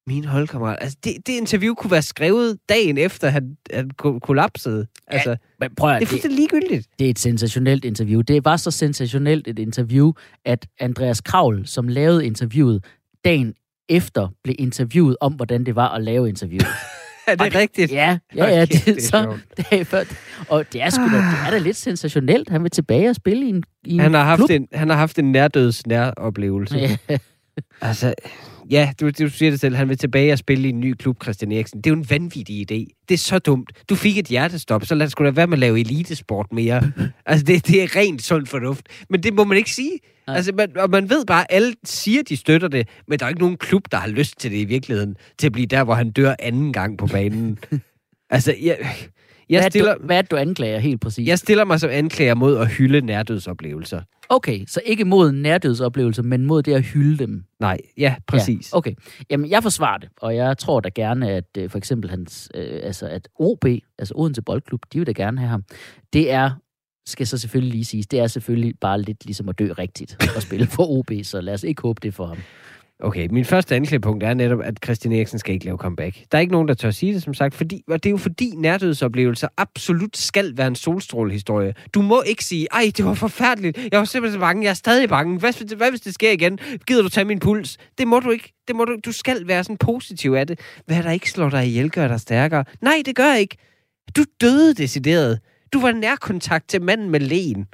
[0.07, 0.77] min holdkammerat.
[0.81, 4.87] Altså, det, det interview kunne være skrevet dagen efter, han, han ko- kollapsede.
[5.07, 6.87] Altså, Men prøv det at, er det, fuldstændig ligegyldigt.
[6.99, 8.21] det er et sensationelt interview.
[8.21, 10.11] Det var så sensationelt et interview,
[10.45, 12.85] at Andreas Kravl, som lavede interviewet,
[13.25, 13.53] dagen
[13.89, 16.67] efter blev interviewet om, hvordan det var at lave interviewet.
[17.31, 17.91] Er det rigtigt?
[17.91, 18.61] Ja, ja, ja.
[18.61, 19.37] Det, det er så,
[19.71, 20.03] dag før.
[20.49, 22.49] Og det er, sgu da, det er da lidt sensationelt.
[22.49, 24.49] Han vil tilbage og spille i en, i Han har, haft klub.
[24.49, 26.77] en, han har haft en nærdøds næroplevelse.
[26.77, 26.97] Ja.
[27.81, 28.13] Altså,
[28.69, 29.75] ja, du, du siger det selv.
[29.75, 31.77] Han vil tilbage og spille i en ny klub, Christian Eriksen.
[31.81, 33.03] Det er jo en vanvittig idé.
[33.09, 33.71] Det er så dumt.
[33.89, 36.91] Du fik et hjertestop, så lad os sgu da være med at lave elitesport mere.
[37.25, 38.87] altså, det, det er rent sund fornuft.
[39.09, 39.91] Men det må man ikke sige.
[40.29, 40.35] Nej.
[40.35, 43.29] Altså, man, og man ved bare, at alle siger, de støtter det, men der er
[43.29, 45.93] ikke nogen klub, der har lyst til det i virkeligheden, til at blive der, hvor
[45.93, 47.59] han dør anden gang på banen.
[48.29, 48.89] altså, jeg, Hvad,
[49.49, 51.27] jeg, er stiller, du, hvad er det, du anklager helt præcis?
[51.27, 54.01] jeg stiller mig som anklager mod at hylde nærdødsoplevelser.
[54.31, 57.43] Okay, så ikke mod nærdødsoplevelser, men mod det at hylde dem.
[57.59, 58.71] Nej, ja, præcis.
[58.73, 58.93] Ja, okay.
[59.29, 62.79] Jamen, jeg forsvarer det, og jeg tror da gerne, at øh, for eksempel hans, øh,
[62.83, 63.65] altså at OB,
[63.99, 65.63] altså Odense Boldklub, de vil da gerne have ham.
[66.13, 66.51] Det er,
[67.09, 70.41] skal så selvfølgelig lige siges, det er selvfølgelig bare lidt ligesom at dø rigtigt og
[70.41, 72.37] spille for OB, så lad os ikke håbe det for ham.
[73.03, 76.15] Okay, min første anklagepunkt er netop, at Christian Eriksen skal ikke lave comeback.
[76.31, 78.17] Der er ikke nogen, der tør sige det, som sagt, fordi, og det er jo
[78.17, 81.73] fordi nærdødsoplevelser absolut skal være en solstrålehistorie.
[81.93, 84.73] Du må ikke sige, ej, det var forfærdeligt, jeg var simpelthen så bange, jeg er
[84.73, 86.59] stadig bange, hvad, hvis- hvad hvis det sker igen?
[86.87, 87.77] Gider du tage min puls?
[87.97, 88.53] Det må du ikke.
[88.67, 90.59] Det må du, du skal være sådan positiv af det.
[90.85, 92.63] Hvad der ikke slår dig ihjel, gør dig stærkere.
[92.81, 93.57] Nej, det gør ikke.
[94.15, 95.39] Du døde decideret.
[95.73, 97.67] Du var nærkontakt til manden med lægen.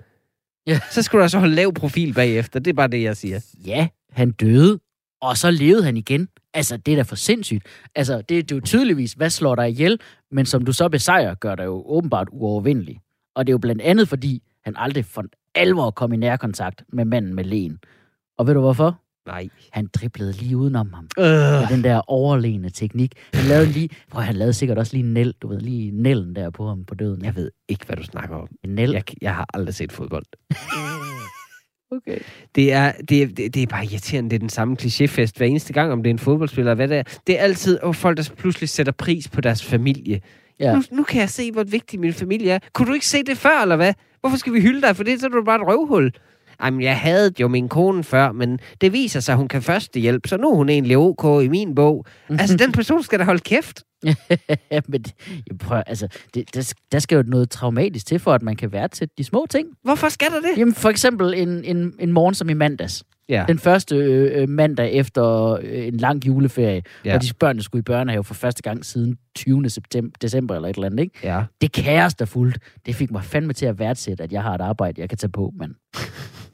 [0.67, 0.79] Ja.
[0.91, 2.59] Så skulle du altså holde lav profil bagefter.
[2.59, 3.39] Det er bare det, jeg siger.
[3.65, 4.79] Ja, han døde,
[5.21, 6.27] og så levede han igen.
[6.53, 7.65] Altså, det er da for sindssygt.
[7.95, 9.99] Altså, det, det er jo tydeligvis, hvad slår dig ihjel,
[10.31, 12.99] men som du så besejrer, gør dig jo åbenbart uovervindelig.
[13.35, 15.23] Og det er jo blandt andet, fordi han aldrig for
[15.55, 17.79] alvor kom i nærkontakt med manden med lægen.
[18.37, 19.01] Og ved du hvorfor?
[19.27, 19.49] Nej.
[19.71, 21.07] Han driblede lige udenom ham.
[21.19, 21.25] Øh.
[21.25, 23.11] Med den der overlegne teknik.
[23.33, 26.35] Han lavede lige, prøv, han lavede sikkert også lige en næl, du ved, lige nælden
[26.35, 27.25] der på ham på døden.
[27.25, 28.47] Jeg ved ikke, hvad du snakker om.
[28.63, 28.91] En næl.
[28.91, 30.25] Jeg, jeg har aldrig set fodbold.
[31.91, 32.19] Okay.
[32.55, 34.29] Det er, det, er, det, det er bare irriterende.
[34.29, 36.73] Det er den samme klichéfest hver eneste gang, om det er en fodboldspiller.
[36.73, 37.03] Hvad det, er.
[37.27, 40.21] det er altid oh, folk, der pludselig sætter pris på deres familie.
[40.59, 40.75] Ja.
[40.75, 42.59] Nu, nu kan jeg se, hvor vigtig min familie er.
[42.73, 43.93] Kunne du ikke se det før, eller hvad?
[44.19, 44.95] Hvorfor skal vi hylde dig?
[44.95, 46.11] For det så er du bare et røvhul.
[46.63, 50.27] Jamen, jeg havde jo min kone før, men det viser sig, at hun kan førstehjælp,
[50.27, 52.05] så nu er hun egentlig ok i min bog.
[52.29, 53.83] altså, den person skal da holde kæft.
[54.87, 55.05] Men
[55.49, 58.71] jeg prøver, altså, det, der, der skal jo noget traumatisk til, for at man kan
[58.71, 59.67] værdsætte de små ting.
[59.83, 60.57] Hvorfor skal der det?
[60.57, 63.03] Jamen for eksempel en, en, en morgen som i mandags.
[63.29, 63.45] Ja.
[63.47, 67.15] Den første øh, mandag efter øh, en lang juleferie, Ja.
[67.15, 69.69] og de børn, der skulle i børnehave for første gang siden 20.
[69.69, 71.19] September, december eller et eller andet, ikke?
[71.23, 71.43] Ja.
[71.61, 74.61] Det kaos, der fulgte, det fik mig fandme til at værdsætte, at jeg har et
[74.61, 75.75] arbejde, jeg kan tage på, men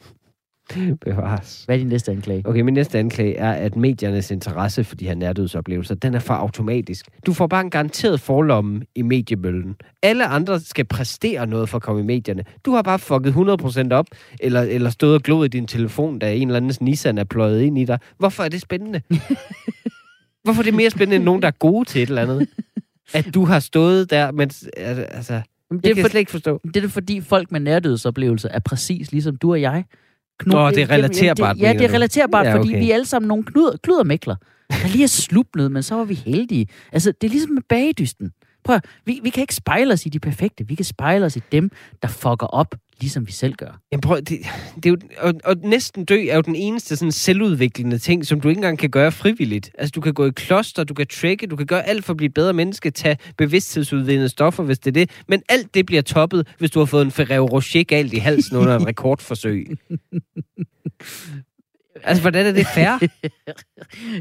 [1.06, 1.64] Bevares.
[1.66, 2.42] Hvad er din næste anklage?
[2.46, 6.34] Okay, min næste anklage er, at mediernes interesse for de her nærdødsoplevelser, den er for
[6.34, 7.06] automatisk.
[7.26, 9.76] Du får bare en garanteret forlomme i mediemøllen.
[10.04, 12.44] Alle andre skal præstere noget for at komme i medierne.
[12.66, 14.06] Du har bare fucket 100% op,
[14.40, 17.62] eller, eller stået og gloet i din telefon, da en eller anden Nissan er pløjet
[17.62, 18.00] ind i dig.
[18.18, 19.02] Hvorfor er det spændende?
[20.44, 22.50] Hvorfor er det mere spændende end nogen, der er gode til et eller andet?
[23.14, 24.68] At du har stået der, mens...
[24.78, 25.42] Altså,
[25.72, 26.08] Jamen, det jeg kan for...
[26.08, 26.62] for, slet ikke forstå.
[26.64, 29.84] det er det, fordi folk med nærdødsoplevelser er præcis ligesom du og jeg.
[30.42, 32.60] Knud, Nå, det er relaterbart, Det, ja, det er relaterbart, Ja, okay.
[32.66, 34.36] fordi vi er alle sammen nogle kluder, kludermækler,
[34.70, 36.68] der lige er slupnet, men så var vi heldige.
[36.92, 38.32] Altså, det er ligesom med bagedysten.
[38.64, 40.68] Prøv at, vi, vi kan ikke spejle os i de perfekte.
[40.68, 41.72] Vi kan spejle os i dem,
[42.02, 43.82] der fucker op, ligesom vi selv gør.
[43.92, 44.40] Jamen prøv, det,
[44.76, 48.42] det er jo, og, og næsten dø er jo den eneste sådan selvudviklende ting, som
[48.42, 49.72] du ikke engang kan gøre frivilligt.
[49.78, 52.18] Altså, du kan gå i kloster, du kan trække, du kan gøre alt for at
[52.18, 55.10] blive bedre menneske, tage bevidsthedsudvidende stoffer, hvis det er det.
[55.28, 58.58] Men alt det bliver toppet, hvis du har fået en Ferrero Rocher galt i halsen
[58.58, 59.68] under et rekordforsøg.
[62.04, 63.08] altså, hvordan er det fair?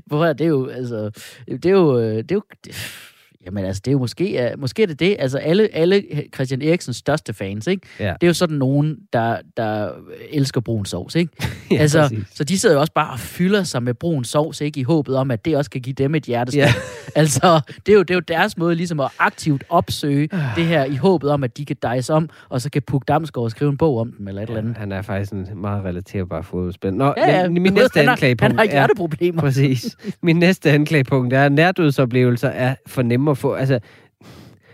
[0.07, 1.11] Hvor er det jo, altså,
[1.49, 3.10] det er jo, øh, det er jo, det,
[3.47, 6.03] jamen altså, det er jo måske, uh, måske er det det, altså alle, alle
[6.34, 7.86] Christian Eriksens største fans, ikke?
[8.01, 8.05] Ja.
[8.05, 9.91] Det er jo sådan nogen, der, der
[10.30, 11.32] elsker brun sovs, ikke?
[11.70, 12.24] Ja, altså, præcis.
[12.34, 14.80] så de sidder jo også bare og fylder sig med brun sovs, ikke?
[14.80, 16.61] I håbet om, at det også kan give dem et hjerteslag.
[16.62, 16.72] Ja.
[17.20, 20.84] altså, det er, jo, det er jo deres måde ligesom at aktivt opsøge det her,
[20.84, 23.76] i håbet om, at de kan dejse om, og så kan Puk Damsgaard skrive en
[23.76, 24.76] bog om dem, eller et eller andet.
[24.76, 26.99] Han er faktisk en meget relaterbar fodboldspiller.
[26.99, 28.70] Nå, Ja, ja, min næste han har, anklagepunkt han har er...
[28.70, 29.41] hjerteproblemer.
[29.41, 29.97] Præcis.
[30.22, 33.53] Min næste anklagepunkt er, at nærdødsoplevelser er for nemme at få.
[33.53, 33.78] Altså,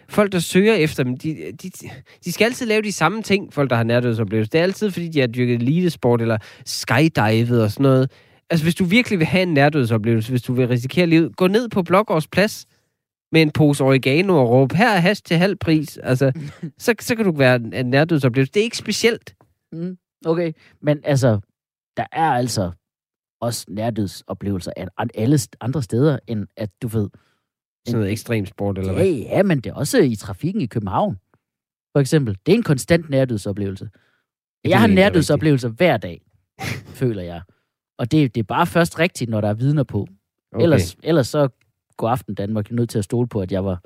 [0.08, 1.70] folk, der søger efter dem, de, de,
[2.24, 4.50] de skal altid lave de samme ting, folk, der har nærdødsoplevelser.
[4.50, 8.10] Det er altid, fordi de har dyrket elitesport eller skydivet og sådan noget.
[8.50, 11.68] Altså, hvis du virkelig vil have en nærdødsoplevelse, hvis du vil risikere livet, gå ned
[11.68, 12.66] på Blågårds plads
[13.32, 15.96] med en pose oregano og råbe, her er hash til halv pris.
[15.96, 16.32] Altså,
[16.78, 18.52] så, så kan du være en, nærdødsoplevelse.
[18.52, 19.34] Det er ikke specielt.
[19.72, 19.96] Mm,
[20.26, 20.52] okay,
[20.82, 21.40] men altså,
[21.96, 22.72] der er altså
[23.40, 27.08] også nærdødsoplevelser af alle andre steder, end at du ved...
[27.86, 29.06] Sådan noget ekstrem sport, eller Ja, hvad?
[29.12, 31.16] ja, men det er også i trafikken i København,
[31.92, 32.36] for eksempel.
[32.46, 33.88] Det er en konstant nærdødsoplevelse.
[34.64, 36.20] Jeg har egentlig nærdødsoplevelser hver dag,
[36.86, 37.40] føler jeg.
[37.98, 40.06] Og det, det er bare først rigtigt, når der er vidner på.
[40.52, 40.62] Okay.
[40.62, 41.48] Ellers, ellers så
[41.96, 43.80] går Aften Danmark nødt til at stole på, at jeg var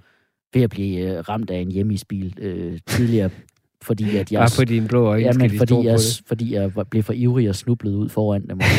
[0.55, 3.30] ved at blive øh, ramt af en hjemmeisbil øh, tidligere,
[3.82, 4.40] fordi at jeg...
[4.40, 6.22] Bare på dine blå øjne Ja, skal men de fordi jeg, det.
[6.26, 8.61] fordi jeg blev for ivrig og snublede ud foran dem.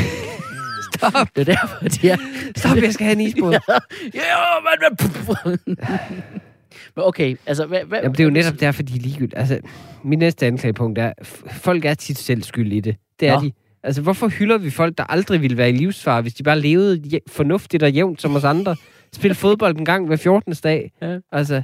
[1.10, 1.28] Stop!
[1.36, 2.18] Det er derfor, at jeg...
[2.56, 3.54] Stop, jeg skal have en isbåd.
[4.14, 4.96] Ja, ja,
[5.46, 5.68] men...
[6.96, 7.66] Men okay, altså...
[7.66, 9.38] Hvad, hvad, Jamen, det er jo netop derfor, de er ligegyldige.
[9.38, 9.60] Altså,
[10.04, 11.14] min næste anklagepunkt er,
[11.52, 12.96] folk er tit selv skyld i det.
[13.20, 13.42] Det er Nå.
[13.42, 13.52] de.
[13.84, 17.20] Altså, hvorfor hylder vi folk, der aldrig ville være i livsfare, hvis de bare levede
[17.28, 18.76] fornuftigt og jævnt som os andre?
[19.14, 20.54] Spille fodbold en gang hver 14.
[20.54, 20.92] dag.
[21.02, 21.18] Ja.
[21.32, 21.62] Altså,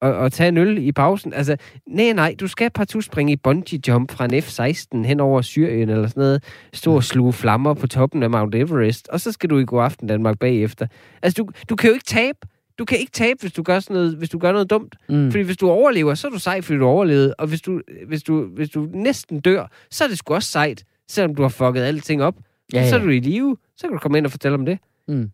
[0.00, 1.32] og, og tage en øl i pausen.
[1.32, 5.42] Altså, nej, nej, du skal partout springe i bungee jump fra en F-16 hen over
[5.42, 6.44] Syrien eller sådan noget.
[6.72, 9.08] Stå og sluge flammer på toppen af Mount Everest.
[9.08, 10.86] Og så skal du i god aften Danmark bagefter.
[11.22, 12.38] Altså, du, du kan jo ikke tabe.
[12.78, 14.96] Du kan ikke tabe, hvis du gør, sådan noget, hvis du gør noget dumt.
[15.08, 15.30] Mm.
[15.30, 17.34] Fordi hvis du overlever, så er du sej, fordi du overlevede.
[17.34, 20.84] Og hvis du, hvis du, hvis du næsten dør, så er det sgu også sejt,
[21.08, 22.34] selvom du har fucket alting op.
[22.72, 23.04] Ja, Så er ja.
[23.04, 23.56] du i live.
[23.76, 24.78] Så kan du komme ind og fortælle om det.
[25.08, 25.30] Mm.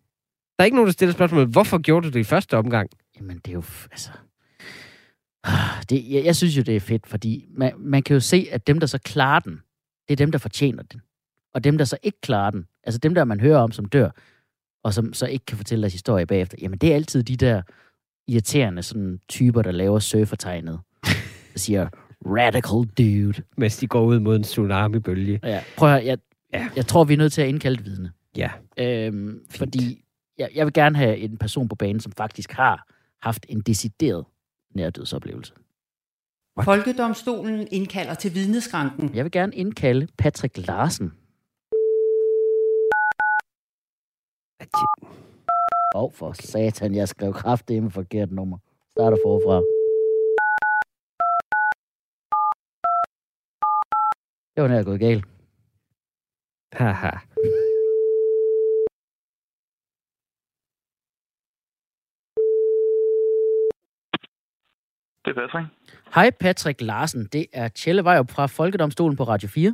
[0.57, 2.89] Der er ikke nogen, der stiller spørgsmål, hvorfor gjorde du det i første omgang?
[3.19, 3.63] Jamen, det er jo...
[3.91, 4.09] Altså...
[5.47, 8.47] Ah, Det, jeg, jeg synes jo, det er fedt, fordi man, man kan jo se,
[8.51, 9.59] at dem, der så klarer den,
[10.07, 11.01] det er dem, der fortjener den.
[11.53, 14.09] Og dem, der så ikke klarer den, altså dem, der man hører om, som dør,
[14.83, 17.61] og som så ikke kan fortælle deres historie bagefter, jamen det er altid de der
[18.27, 20.79] irriterende sådan, typer, der laver surfertegnet.
[21.53, 21.89] Der siger,
[22.25, 23.43] radical dude.
[23.57, 25.39] Mens de går ud mod en tsunami-bølge.
[25.43, 26.17] Ja, prøv at høre, jeg,
[26.53, 26.69] Ja.
[26.75, 28.11] jeg tror, vi er nødt til at indkalde vidne.
[28.37, 28.51] Ja.
[28.79, 30.03] Øhm, fordi
[30.37, 32.87] jeg, jeg vil gerne have en person på banen, som faktisk har
[33.21, 34.25] haft en decideret
[34.75, 35.53] nærdødsoplevelse.
[36.63, 39.15] Folkedomstolen indkalder til vidneskranken.
[39.15, 41.11] Jeg vil gerne indkalde Patrick Larsen.
[45.95, 48.57] Åh, oh, for satan, jeg skrev kraftigt med forkert nummer.
[48.91, 49.57] Starter forfra.
[54.55, 55.25] Det var nær gået galt.
[56.73, 57.09] Haha.
[65.27, 65.67] Det er Patrick.
[66.15, 69.73] Hej Patrick Larsen, det er Tjelle Vejrup fra Folkedomstolen på Radio 4.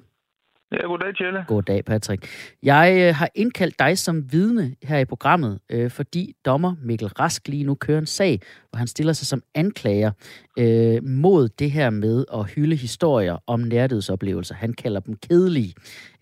[0.71, 1.45] Ja, goddag, Tjelle.
[1.47, 2.27] Goddag, Patrick.
[2.63, 7.47] Jeg øh, har indkaldt dig som vidne her i programmet, øh, fordi dommer Mikkel Rask
[7.47, 8.39] lige nu kører en sag,
[8.69, 10.11] hvor han stiller sig som anklager
[10.59, 14.55] øh, mod det her med at hylde historier om nærdødsoplevelser.
[14.55, 15.73] Han kalder dem kedelige.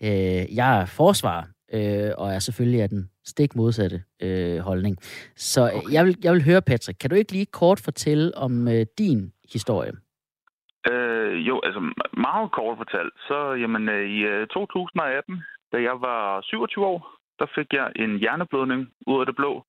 [0.02, 4.96] Øh, jeg er forsvar, øh, og er selvfølgelig af den stik modsatte øh, holdning.
[5.36, 8.68] Så øh, jeg, vil, jeg vil høre, Patrick, kan du ikke lige kort fortælle om
[8.68, 9.92] øh, din historie?
[10.90, 11.80] Øh, jo, altså
[12.16, 15.42] meget kort fortalt, så jamen, øh, i øh, 2018,
[15.72, 16.98] da jeg var 27 år,
[17.38, 19.64] der fik jeg en hjerneblødning ud af det blå.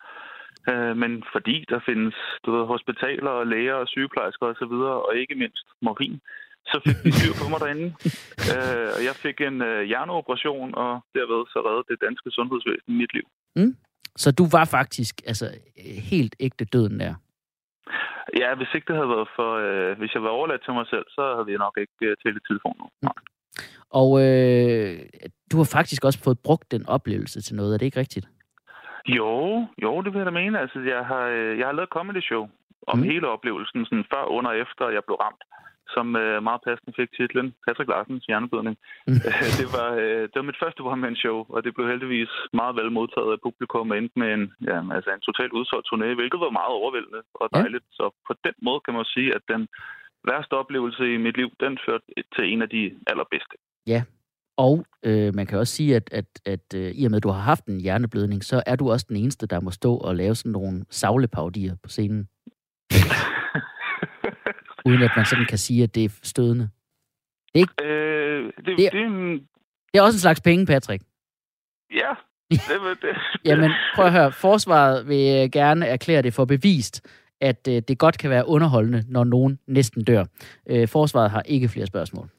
[0.70, 5.18] Øh, men fordi der findes du ved, hospitaler og læger og sygeplejersker osv., og, og
[5.18, 6.22] ikke mindst morfin,
[6.72, 7.88] så fik vi styr på mig derinde.
[8.54, 13.14] Øh, og jeg fik en øh, hjerneoperation, og derved så reddede det danske sundhedsvæsen mit
[13.14, 13.28] liv.
[14.16, 15.46] Så du var faktisk altså,
[16.12, 17.14] helt ægte døden der.
[18.40, 19.50] Ja, hvis ikke det havde været for...
[19.66, 22.44] Øh, hvis jeg var overladt til mig selv, så havde vi nok ikke øh, tættet
[22.48, 22.88] telefon nu.
[23.02, 23.14] Nej.
[23.90, 25.00] Og øh,
[25.52, 28.28] du har faktisk også fået brugt den oplevelse til noget, er det ikke rigtigt?
[29.08, 30.60] Jo, jo, det vil jeg da mene.
[30.60, 32.44] Altså, jeg har, øh, jeg har lavet et comedy show
[32.88, 33.04] om Mm.
[33.04, 33.10] mm.
[33.12, 35.44] hele oplevelsen, sådan før, under og efter jeg blev ramt,
[35.96, 38.76] som øh, meget passende fik titlen Patrick Larsens hjerneblødning.
[39.08, 39.20] Mm.
[39.30, 42.90] Øh, det, var, øh, det var mit første one-man-show, og det blev heldigvis meget vel
[43.00, 46.58] modtaget af publikum og endte med en, ja, altså en totalt udsolgt turné, hvilket var
[46.60, 47.60] meget overvældende og Ja.
[47.60, 47.86] dejligt.
[47.98, 49.62] Så på den måde kan man sige, at den
[50.30, 53.56] værste oplevelse i mit liv, den førte til en af de allerbedste.
[54.58, 57.30] Og øh, man kan også sige, at, at, at øh, i og med, at du
[57.30, 60.36] har haft en hjerneblødning, så er du også den eneste, der må stå og lave
[60.36, 62.28] sådan nogle savlepaudier på scenen,
[64.86, 66.70] uden at man sådan kan sige, at det er stødende.
[67.56, 69.48] øh, det, Det- det, det, er en-
[69.94, 71.04] Det er også en slags penge, Patrick.
[71.94, 72.10] ja,
[72.52, 73.16] det, var- det,
[73.46, 74.32] Jamen, prøv at høre.
[74.32, 77.02] Forsvaret vil øh, gerne erklære det for bevist,
[77.42, 80.24] at øh, det godt kan være underholdende, når nogen næsten dør.
[80.70, 82.30] Øh, forsvaret har ikke flere spørgsmål.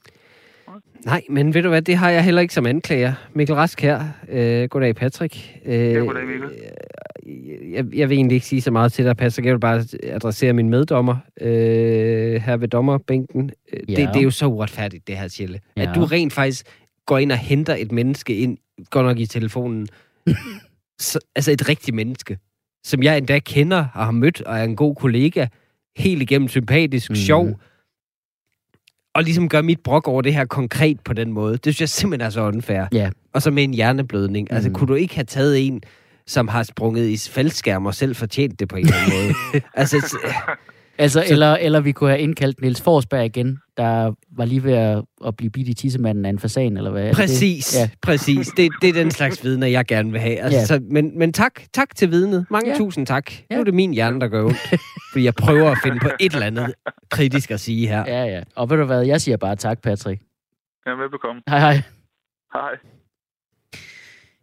[1.04, 3.12] Nej, men ved du hvad, det har jeg heller ikke som anklager.
[3.34, 4.04] Mikkel Rask her.
[4.28, 5.60] Øh, goddag, Patrick.
[5.64, 6.48] Øh, Ja, goddag, Mikkel.
[7.72, 9.46] Jeg, jeg vil egentlig ikke sige så meget til dig, Patrick.
[9.46, 13.50] Jeg vil bare adressere min meddommer øh, her ved dommerbænken.
[13.72, 13.94] Øh, Ja.
[13.94, 15.60] Det, det er jo så uretfærdigt, det her, Tjelle.
[15.76, 15.82] Ja.
[15.82, 16.66] At du rent faktisk
[17.06, 18.58] går ind og henter et menneske ind,
[18.90, 19.88] godt nok i telefonen.
[20.98, 22.38] så, altså et rigtigt menneske,
[22.84, 25.46] som jeg endda kender og har mødt, og er en god kollega.
[25.96, 27.16] Helt igennem sympatisk, mm.
[27.16, 27.58] sjov.
[29.14, 31.52] Og ligesom gøre mit brok over det her konkret på den måde.
[31.52, 32.84] Det synes jeg simpelthen er så unfair.
[32.92, 33.10] Ja.
[33.32, 34.52] Og så med en hjerneblødning.
[34.52, 34.74] Altså, Mhm.
[34.78, 35.80] kunne du ikke have taget en,
[36.26, 39.12] som har sprunget i faldskærm og selv fortjent det på en eller anden
[39.52, 39.62] måde?
[39.74, 40.16] altså,
[40.98, 41.32] Altså, så...
[41.32, 45.36] eller, eller vi kunne have indkaldt Niels Forsberg igen, der var lige ved at, at
[45.36, 47.02] blive bidt i tissemanden af en fasan, eller hvad?
[47.02, 47.88] er det præcis, Ja.
[48.02, 48.48] præcis.
[48.56, 50.36] Det, det er den slags vidner, jeg gerne vil have.
[50.40, 50.64] Altså, Ja.
[50.64, 52.46] så, men, men tak, tak til vidnet.
[52.50, 52.76] Mange Ja.
[52.76, 53.32] tusind tak.
[53.32, 53.36] Ja.
[53.50, 53.54] Ja.
[53.54, 54.56] Nu er det min hjerne, der gør ondt.
[55.12, 56.74] fordi jeg prøver at finde på et eller andet
[57.10, 58.04] kritisk at sige her.
[58.06, 58.42] Ja, ja.
[58.56, 60.22] Og ved du hvad, jeg siger bare tak, Patrick.
[60.86, 61.42] Ja, velbekomme.
[61.48, 61.82] Hej, hej.
[62.52, 62.70] Hej.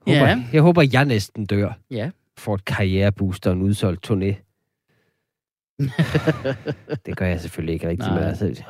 [0.08, 0.44] Håber, Ja.
[0.54, 1.72] Jeg håber, jeg næsten dør.
[1.92, 2.10] Ja.
[2.38, 4.51] For et karriereboost og en udsolgt turné.
[7.06, 8.10] det gør jeg selvfølgelig ikke rigtigt.
[8.10, 8.24] Nej.
[8.24, 8.64] Altså,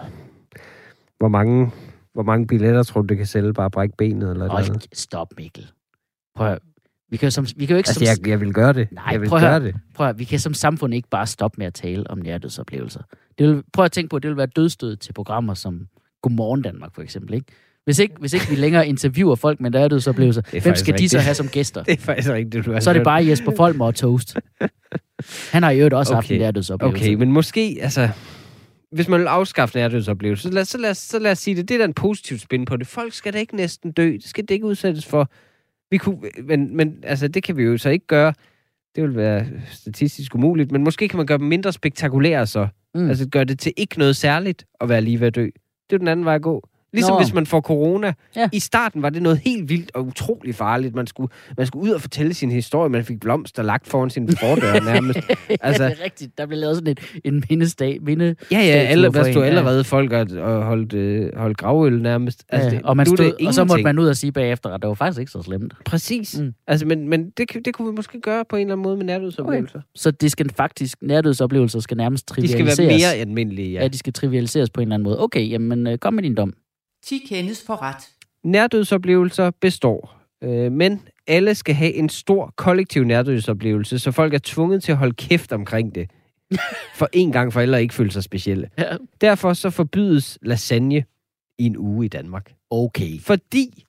[1.18, 1.72] hvor mange,
[2.14, 3.54] hvor mange billetter tror du, det kan sælge?
[3.54, 4.68] Bare brække benet eller noget?
[4.68, 5.68] Hold, stop, Mikkel.
[6.36, 6.60] Prøv at,
[7.10, 8.88] vi kan jo, som, vi kan jo ikke Altså, som, jeg, jeg vil gøre det.
[8.92, 9.76] Nej, jeg vil prøv at gøre det.
[9.96, 13.02] prøv at, vi kan som samfund ikke bare stoppe med at tale om nærdødsoplevelser.
[13.38, 15.88] Det vil, prøv at tænke på, at det vil være dødstød til programmer som
[16.22, 17.34] Godmorgen Danmark, for eksempel.
[17.34, 17.52] Ikke?
[17.86, 21.24] Hvis, ikke, hvis ikke vi længere interviewer folk med nærdødsoplevelser, hvem skal de så rigtigt.
[21.24, 21.84] have som gæster?
[21.88, 24.38] Det er faktisk rigtigt, du har Så er det bare Jesper Folmer og Toast.
[25.52, 26.18] Han har i øvrigt også okay.
[26.18, 27.06] haft en nærdødsoplevelse.
[27.06, 28.10] Okay, men måske, altså...
[28.92, 31.70] Hvis man vil afskaffe nærdødsoplevelse, så lad, så, lad, så lad os sige det.
[31.70, 32.88] Det er da en positiv spin på det.
[32.88, 34.12] Folk skal da ikke næsten dø.
[34.12, 35.30] Det skal det ikke udsættes for.
[35.92, 38.34] Vi kunne, men, men altså, det kan vi jo så ikke gøre.
[38.96, 42.68] Det vil være statistisk umuligt, men måske kan man gøre dem mindre spektakulære så.
[42.96, 43.10] Mm.
[43.10, 45.46] Altså gøre det til ikke noget særligt at være lige ved at dø.
[45.46, 45.54] Det
[45.90, 46.70] er jo den anden vej at gå.
[46.94, 47.20] Ligesom Nå.
[47.20, 48.14] Hvis man får corona.
[48.36, 48.50] Ja.
[48.54, 50.96] I starten var det noget helt vildt og utrolig farligt.
[50.96, 52.90] Man skulle, man skulle ud og fortælle sin historie.
[52.90, 55.20] Man fik blomster lagt foran sin fordør nærmest.
[55.20, 56.38] altså, Altså- det er rigtigt.
[56.38, 57.98] Der blev lavet sådan et, en mindesdag.
[58.02, 59.50] Minde, Ja, ja, alle, der en, stod ja.
[59.50, 62.44] allerede folk og, og holdt, øh, holdt gravøl nærmest.
[62.50, 64.70] altså, det, ja, og, man stod, det og så måtte man ud og sige bagefter,
[64.70, 65.74] at det var faktisk ikke så slemt.
[65.86, 66.40] Præcis.
[66.40, 66.54] Mm.
[66.68, 69.06] Altså, men, men det, det kunne vi måske gøre på en eller anden måde med
[69.06, 69.76] nærdødsoplevelser.
[69.80, 69.86] Okay.
[69.96, 72.80] Så det skal faktisk, nærdødsoplevelser skal nærmest De skal trivialiseres.
[72.90, 73.74] være mere almindelige, ja.
[73.78, 73.82] ja.
[73.82, 75.22] ja, de skal trivialiseres på en eller anden måde.
[75.24, 76.54] Okay, jamen øh, kom med din dom.
[77.04, 78.10] 10 kendes for ret.
[78.44, 80.22] Nærdødsoplevelser består.
[80.44, 84.98] Øh, men alle skal have en stor kollektiv nærdødsoplevelse, så folk er tvunget til at
[84.98, 86.10] holde kæft omkring det.
[86.96, 88.70] For en gang for alle ikke føle sig specielle.
[88.78, 88.98] Ja.
[89.22, 91.04] Derfor så forbydes lasagne
[91.58, 92.54] i en uge i Danmark.
[92.70, 93.20] Okay.
[93.20, 93.86] Fordi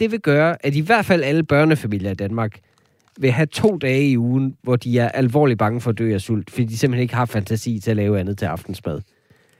[0.00, 2.60] det vil gøre, at i hvert fald alle børnefamilier i Danmark
[3.18, 6.20] vil have to dage i ugen, hvor de er alvorligt bange for at dø af
[6.20, 9.00] sult, fordi de simpelthen ikke har fantasi til at lave andet til aftensmad.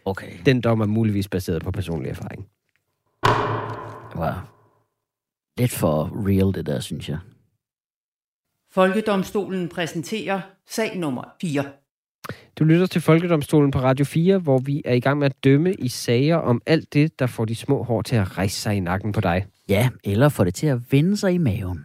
[0.04, 0.32] Okay.
[0.46, 2.46] Den dom er muligvis baseret på personlig erfaring.
[4.22, 4.48] Var
[5.58, 7.18] lidt for real, det der, synes jeg.
[8.70, 11.64] Folkedomstolen præsenterer sag nummer 4.
[12.58, 15.74] Du lytter til Folkedomstolen på Radio 4, hvor vi er i gang med at dømme
[15.74, 18.80] i sager om alt det, der får de små hår til at rejse sig i
[18.80, 19.46] nakken på dig.
[19.68, 21.84] Ja, eller få det til at vende sig i maven.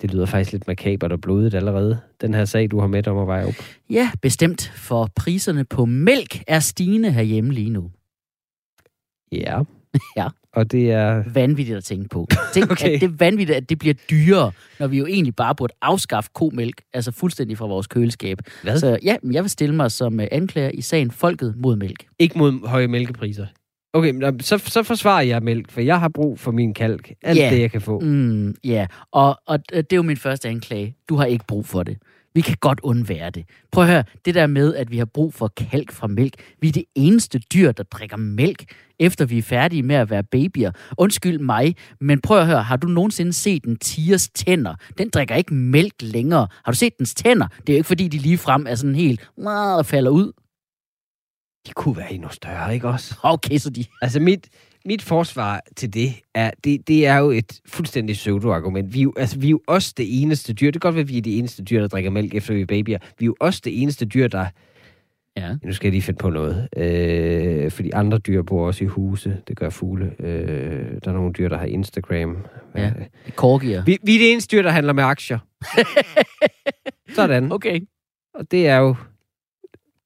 [0.00, 3.18] Det lyder faktisk lidt makabert og blodigt allerede, den her sag, du har med om
[3.18, 3.54] at veje op.
[3.90, 7.90] Ja, bestemt, for priserne på mælk er stigende herhjemme lige nu.
[9.32, 9.62] Ja.
[10.16, 10.28] Ja.
[10.52, 11.24] Og det er...
[11.34, 12.26] Vanvittigt at tænke på.
[12.54, 12.94] Tænk, okay.
[12.94, 16.30] At det er vanvittigt, at det bliver dyrere, når vi jo egentlig bare burde afskaffe
[16.34, 18.38] komælk, altså fuldstændig fra vores køleskab.
[18.62, 18.78] Hvad?
[18.78, 22.06] Så ja, men jeg vil stille mig som øh, anklager i sagen Folket mod mælk.
[22.18, 23.46] Ikke mod høje mælkepriser.
[23.92, 27.12] Okay, men øh, så, så forsvarer jeg mælk, for jeg har brug for min kalk.
[27.22, 27.50] Alt Ja.
[27.50, 28.00] det, jeg kan få.
[28.00, 30.94] Mm, ja, og, og det er jo min første anklage.
[31.08, 31.96] Du har ikke brug for det.
[32.38, 33.44] Vi kan godt undvære det.
[33.72, 36.34] Prøv at høre, det der med, at vi har brug for kalk fra mælk.
[36.60, 40.22] Vi er det eneste dyr, der drikker mælk, efter vi er færdige med at være
[40.22, 40.70] babyer.
[40.98, 44.74] Undskyld mig, men prøv at høre, har du nogensinde set en tigers tænder?
[44.98, 46.48] Den drikker ikke mælk længere.
[46.64, 47.46] Har du set dens tænder?
[47.46, 50.32] Det er jo ikke, fordi de lige frem er sådan helt, og falder ud.
[51.66, 53.14] De kunne være endnu større, ikke også?
[53.22, 53.84] Okay, så de...
[54.02, 54.48] Altså, mit,
[54.88, 58.94] mit forsvar til det er, det, det er jo et fuldstændig pseudo-argument.
[58.94, 60.66] Vi er, jo, altså, vi er jo også det eneste dyr.
[60.70, 62.60] Det kan godt være, at vi er de eneste dyr, der drikker mælk, efter vi
[62.60, 62.98] er babyer.
[63.18, 64.46] Vi er jo også det eneste dyr, der...
[65.36, 65.56] Ja.
[65.62, 66.68] Nu skal jeg lige finde på noget.
[66.76, 69.36] Øh, fordi andre dyr bor også i huse.
[69.48, 70.12] Det gør fugle.
[70.18, 72.36] Øh, der er nogle dyr, der har Instagram.
[72.76, 72.86] Ja.
[72.86, 72.92] Øh,
[73.34, 73.84] Korgier.
[73.84, 75.38] Vi, vi er det eneste dyr, der handler med aktier.
[77.16, 77.52] Sådan.
[77.52, 77.80] Okay.
[78.34, 78.96] Og det er jo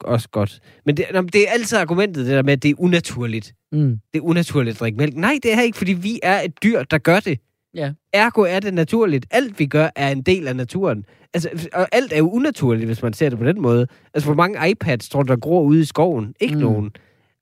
[0.05, 0.61] også godt.
[0.87, 3.53] Men det, nå, men det er altid argumentet, det der med, at det er unaturligt.
[3.73, 3.99] Mm.
[4.13, 5.17] Det er unaturligt at drikke mælk.
[5.17, 7.39] Nej, det er ikke, fordi vi er et dyr, der gør det.
[7.75, 7.93] Ja.
[8.13, 9.27] Ergo er det naturligt.
[9.31, 11.05] Alt vi gør er en del af naturen.
[11.35, 13.87] Altså, og alt er jo unaturligt, hvis man ser det på den måde.
[14.15, 16.35] Altså, hvor mange iPads tror du, der gror ude i skoven?
[16.41, 16.61] Ikke Mm.
[16.61, 16.67] mm.
[16.67, 16.91] nogen.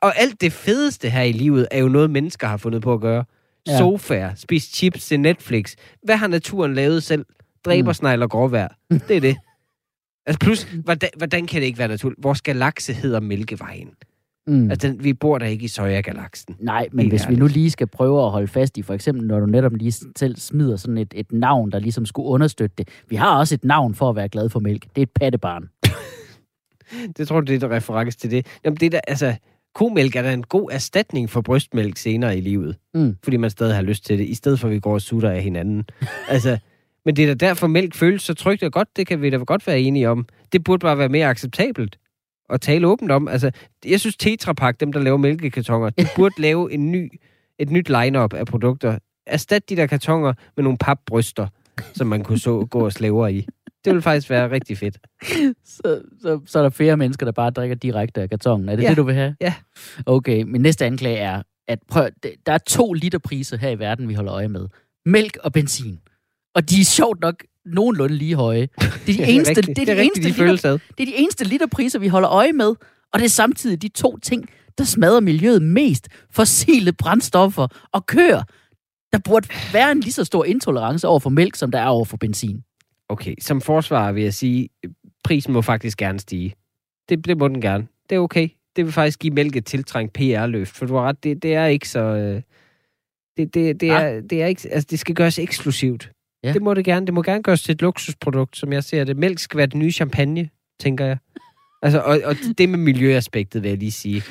[0.03, 3.01] Og alt det fedeste her i livet er jo noget, mennesker har fundet på at
[3.01, 3.25] gøre.
[3.69, 3.79] Ja.
[3.79, 5.75] Sofaer, spise chips til Netflix.
[6.03, 7.25] Hvad har naturen lavet selv?
[7.65, 8.69] Dræbersnegl og gråvejr.
[9.09, 9.37] Det er det.
[10.27, 12.25] Altså plus, hvordan, hvordan kan det ikke være naturligt?
[12.25, 13.91] Vores galakse hedder Mælkevejen.
[14.47, 14.71] Mm.
[14.71, 16.57] Altså, den, vi bor der ikke i Soja-galaksen.
[16.59, 19.41] Nej, men hvis vi nu lige skal prøve at holde fast i, for eksempel når
[19.41, 22.89] du netop lige selv smider sådan et, et navn, der ligesom skulle understøtte det.
[23.09, 24.83] Vi har også et navn for at være glad for mælk.
[24.83, 25.69] Det er et pattebarn.
[27.17, 28.47] Det tror du, det er der reference til det.
[28.65, 29.35] Jamen, det er der, altså,
[29.75, 32.77] komælk er da en god erstatning for brystmælk senere i livet.
[32.95, 33.17] Mm.
[33.23, 35.31] Fordi man stadig har lyst til det, i stedet for at vi går og sutter
[35.31, 35.85] af hinanden.
[36.29, 36.59] altså,
[37.05, 38.89] men det er da derfor, mælk føles så trygt og godt.
[38.97, 40.27] Det kan vi da godt være enige om.
[40.53, 41.99] Det burde bare være mere acceptabelt
[42.51, 43.29] at tale åbent om.
[43.29, 43.51] Altså,
[43.87, 47.13] jeg synes Tetra Pak, dem der laver mælkekartoner, de burde lave en ny,
[47.59, 48.99] et nyt lineup af produkter.
[49.27, 51.47] Erstat de der kartoner med nogle papbryster,
[51.95, 53.47] som man kunne så gå og slæve i.
[53.85, 54.99] Det ville faktisk være rigtig fedt.
[55.65, 58.69] Så, så, så er der flere mennesker, der bare drikker direkte af kartongen.
[58.69, 58.89] Er det Ja.
[58.89, 59.37] det, du vil have?
[59.41, 59.55] Ja.
[60.07, 62.09] Okay, min næste anklage er, at prøv,
[62.47, 64.67] der er to liter priser her i verden, vi holder øje med.
[65.07, 66.01] Mælk og benzin.
[66.55, 67.35] Og de er sjovt nok
[67.67, 68.69] nogenlunde lige høje.
[69.07, 72.09] Det er de eneste, det er de eneste liter, det er de eneste literpriser, vi
[72.09, 72.75] holder øje med.
[73.13, 74.49] Og det er samtidig de to ting,
[74.79, 76.09] der smadrer miljøet mest.
[76.31, 78.43] Fossile brændstoffer og køer.
[79.13, 82.05] Der burde være en lige så stor intolerance over for mælk, som der er over
[82.05, 82.63] for benzin.
[83.09, 84.69] Okay, som forsvarer vil jeg sige,
[85.25, 86.55] prisen må faktisk gerne stige.
[87.09, 87.87] Det, det må den gerne.
[88.11, 88.49] Det er okay.
[88.77, 91.67] Det vil faktisk give mælk et tiltrængt PR-løft, for du har ret, det, det er
[91.67, 92.01] ikke så...
[92.01, 92.43] øh,
[93.37, 94.69] Det, det, det, er, det er ikke...
[94.71, 96.11] Altså, det skal gøres eksklusivt.
[96.45, 96.53] Ja.
[96.53, 97.07] Det må det gerne.
[97.07, 99.17] Det må gerne gøres til et luksusprodukt, som jeg ser det.
[99.17, 100.49] Mælk skal være det nye champagne,
[100.81, 101.19] tænker jeg.
[101.83, 104.23] Altså, og, og det med miljøaspektet vil jeg lige sige.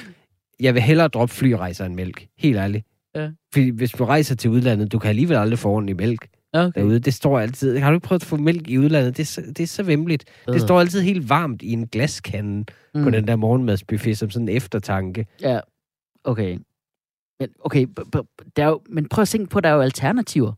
[0.60, 2.28] Jeg vil hellere droppe flyrejser end mælk.
[2.38, 2.86] Helt ærligt.
[3.16, 3.30] Ja.
[3.54, 6.82] Fordi hvis du rejser til udlandet, du kan alligevel aldrig få ordentlig mælk Okay.
[6.82, 7.00] derude.
[7.00, 7.78] Det står altid.
[7.78, 9.18] Har du ikke prøvet at få mælk i udlandet?
[9.18, 10.26] Det er så, det er så vemmeligt.
[10.48, 13.04] Det står altid helt varmt i en glaskande mm.
[13.04, 15.26] på den der morgenmadsbuffet som sådan en eftertanke.
[15.42, 15.60] Ja,
[16.24, 16.58] okay.
[17.40, 19.82] Men, okay, b- b- der er jo, men prøv at tænke på, der er jo
[19.82, 20.54] alternativer.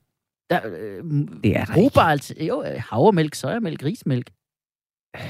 [0.51, 1.03] Der, øh,
[1.43, 4.29] Det er der brugbare alter- jo, øh, havremælk, sojamælk, rismælk.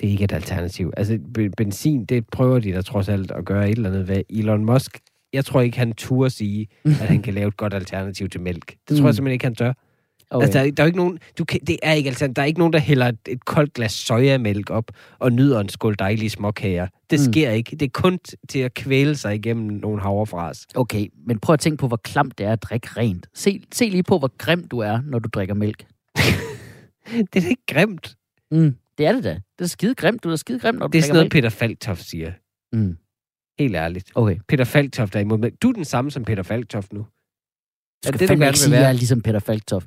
[0.00, 0.92] Det er ikke et alternativ.
[0.96, 4.22] Altså, be- benzin, det prøver de da trods alt at gøre et eller andet ved.
[4.30, 4.98] Elon Musk,
[5.32, 8.76] jeg tror ikke, han turde sige, at han kan lave et godt alternativ til mælk.
[8.88, 9.06] Det tror Mm.
[9.06, 9.72] jeg simpelthen ikke, han tør.
[10.30, 10.44] Okay.
[10.44, 12.34] Altså, der, er- der er jo ikke nogen, du kan, det er ikke alternativ.
[12.34, 14.84] Der er ikke nogen, der hælder et, et koldt glas sojamælk op
[15.18, 16.86] og nyder en skål dejlige småkager.
[17.10, 17.32] Det Mm.
[17.32, 17.70] sker ikke.
[17.76, 18.18] Det er kun
[18.48, 20.66] til at kvæle sig igennem nogle havrefras.
[20.74, 23.26] Okay, men prøv at tænke på, hvor klamt det er at drikke rent.
[23.34, 25.86] Se, se lige på, hvor grim du er, når du drikker mælk.
[27.06, 28.16] Det er da ikke grimt.
[28.50, 29.30] Mm, det er det da.
[29.58, 30.24] Det er skide grimt.
[30.24, 31.32] Du er skide grimt, når du Det er sådan noget, mælk.
[31.32, 32.32] Peter Falktoft siger.
[32.72, 32.96] Mm,
[33.58, 34.10] Helt ærligt.
[34.14, 34.36] okay.
[34.48, 35.54] Peter Falktoft er imod mælk.
[35.62, 37.00] Du er den samme som Peter Falktoft nu.
[37.00, 37.06] Du
[38.02, 38.80] skal det, det, du fandme gerne ikke sige, at være?
[38.80, 39.86] jeg er ligesom Peter Falktoft.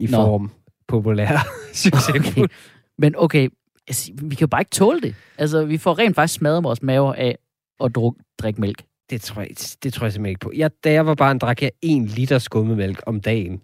[0.00, 0.16] I Nå.
[0.16, 0.50] form.
[0.88, 1.46] Populær.
[1.72, 2.50] Succesfuld.
[2.98, 3.48] Men okay,
[3.88, 5.14] altså, vi kan jo bare ikke tåle det.
[5.38, 7.38] Altså, vi får rent faktisk smadret vores maver af
[7.84, 8.84] at druk, drikke mælk.
[9.10, 9.50] Det tror jeg,
[9.82, 10.52] det tror jeg simpelthen ikke på.
[10.56, 13.60] Jeg, da jeg var barn, drak jeg en liter skummemælk om dagen.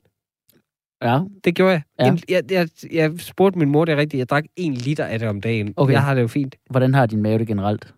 [1.03, 1.83] Ja, Det gjorde jeg.
[1.99, 2.09] Ja.
[2.09, 2.69] En, jeg, jeg.
[2.93, 4.19] Jeg spurgte min mor det er rigtigt.
[4.19, 5.75] Jeg drak en liter af det om dagen.
[5.77, 5.93] Okay.
[5.93, 6.57] Jeg har det jo fint.
[6.71, 7.95] hvordan har din mave det generelt?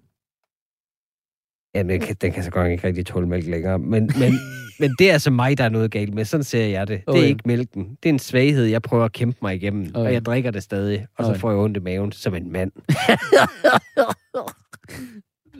[1.74, 3.78] Jamen, kan, den kan så godt ikke rigtig tåle mælk længere.
[3.78, 4.32] Men, men,
[4.80, 6.24] men det er altså mig, der er noget galt med.
[6.24, 6.98] Sådan ser jeg det.
[6.98, 7.20] Det Okay.
[7.22, 7.98] er ikke mælken.
[8.02, 9.86] Det er en svaghed, jeg prøver at kæmpe mig igennem.
[9.94, 10.06] Okay.
[10.06, 11.06] Og jeg drikker det stadig.
[11.18, 11.40] Og så Okay.
[11.40, 12.72] får jeg ondt i maven som en mand.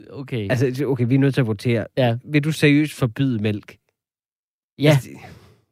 [0.09, 0.47] Okay.
[0.51, 1.85] Altså, okay, vi er nødt til at votere.
[1.97, 2.17] Ja.
[2.25, 3.77] Vil du seriøst forbyde mælk?
[4.79, 5.09] ja, Altså,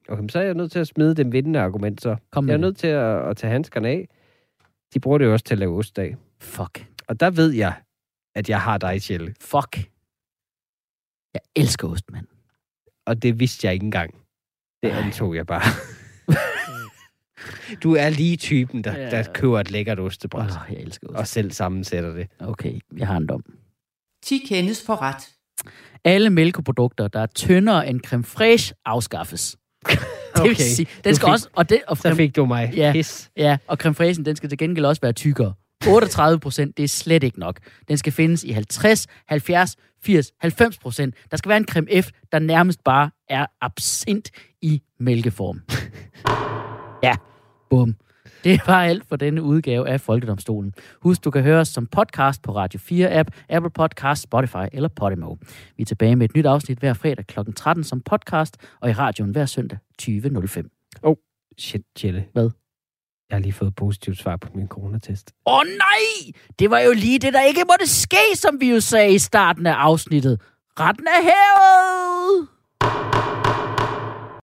[0.10, 2.16] Okay, så er jeg nødt til at smide den vindende argument, så.
[2.32, 2.62] kom Jeg er det.
[2.62, 4.08] nødt til at, at tage handskerne af.
[4.94, 6.16] De bruger det jo også til at lave ost af.
[6.42, 6.86] Fuck.
[7.08, 7.74] Og der ved jeg,
[8.36, 9.34] at jeg har dig, Kjelle.
[9.42, 9.80] Fuck.
[11.34, 12.28] Jeg elsker ost, mand.
[13.06, 14.14] Og det vidste jeg ikke engang.
[14.84, 14.98] Det Ej.
[15.02, 15.62] antog jeg bare.
[17.84, 19.10] du er lige typen, der, Ja.
[19.10, 20.50] der køber et lækkert ostebræt.
[20.52, 21.18] Oh, jeg elsker ost.
[21.18, 22.28] Og selv sammensætter det.
[22.40, 23.44] Okay, jeg har en dom.
[24.24, 25.30] 10 kendes for ret.
[26.04, 29.58] Alle mælkeprodukter, der er tyndere end creme fraiche, afskaffes.
[30.36, 30.56] Det vil Okay.
[30.64, 31.50] sige, den Du skal fik- også...
[31.54, 32.74] Og, det, og Så fik du mig.
[32.76, 32.92] Ja.
[32.92, 33.32] Pis.
[33.38, 35.54] Ja, og creme fraichen, den skal til gengæld også være tykkere.
[35.88, 37.60] 38 procent, det er slet ikke nok.
[37.88, 41.16] Den skal findes i 50, 70, 80, 90 procent.
[41.32, 44.30] Der skal være en creme F, der nærmest bare er absint
[44.62, 45.62] i mælkeform.
[47.08, 47.16] ja,
[47.70, 47.96] bum.
[48.44, 50.74] Det var alt for denne udgave af Folkedomstolen.
[51.02, 55.36] Husk, du kan høre os som podcast på Radio 4-app, Apple Podcast, Spotify eller Podimo.
[55.78, 57.40] Vi er tilbage med et nyt afsnit hver fredag kl.
[57.56, 60.70] 13 som podcast, og i radioen hver søndag 20.05.
[61.58, 62.26] Shit, Kjelle.
[62.34, 62.61] Hvad?
[63.32, 65.32] Jeg har lige fået positivt svar på min coronatest.
[65.46, 66.32] Åh oh, nej!
[66.60, 69.66] Det var jo lige det, der ikke måtte ske, som vi jo sagde i starten
[69.66, 70.42] af afsnittet.
[70.80, 72.48] Retten er hævet!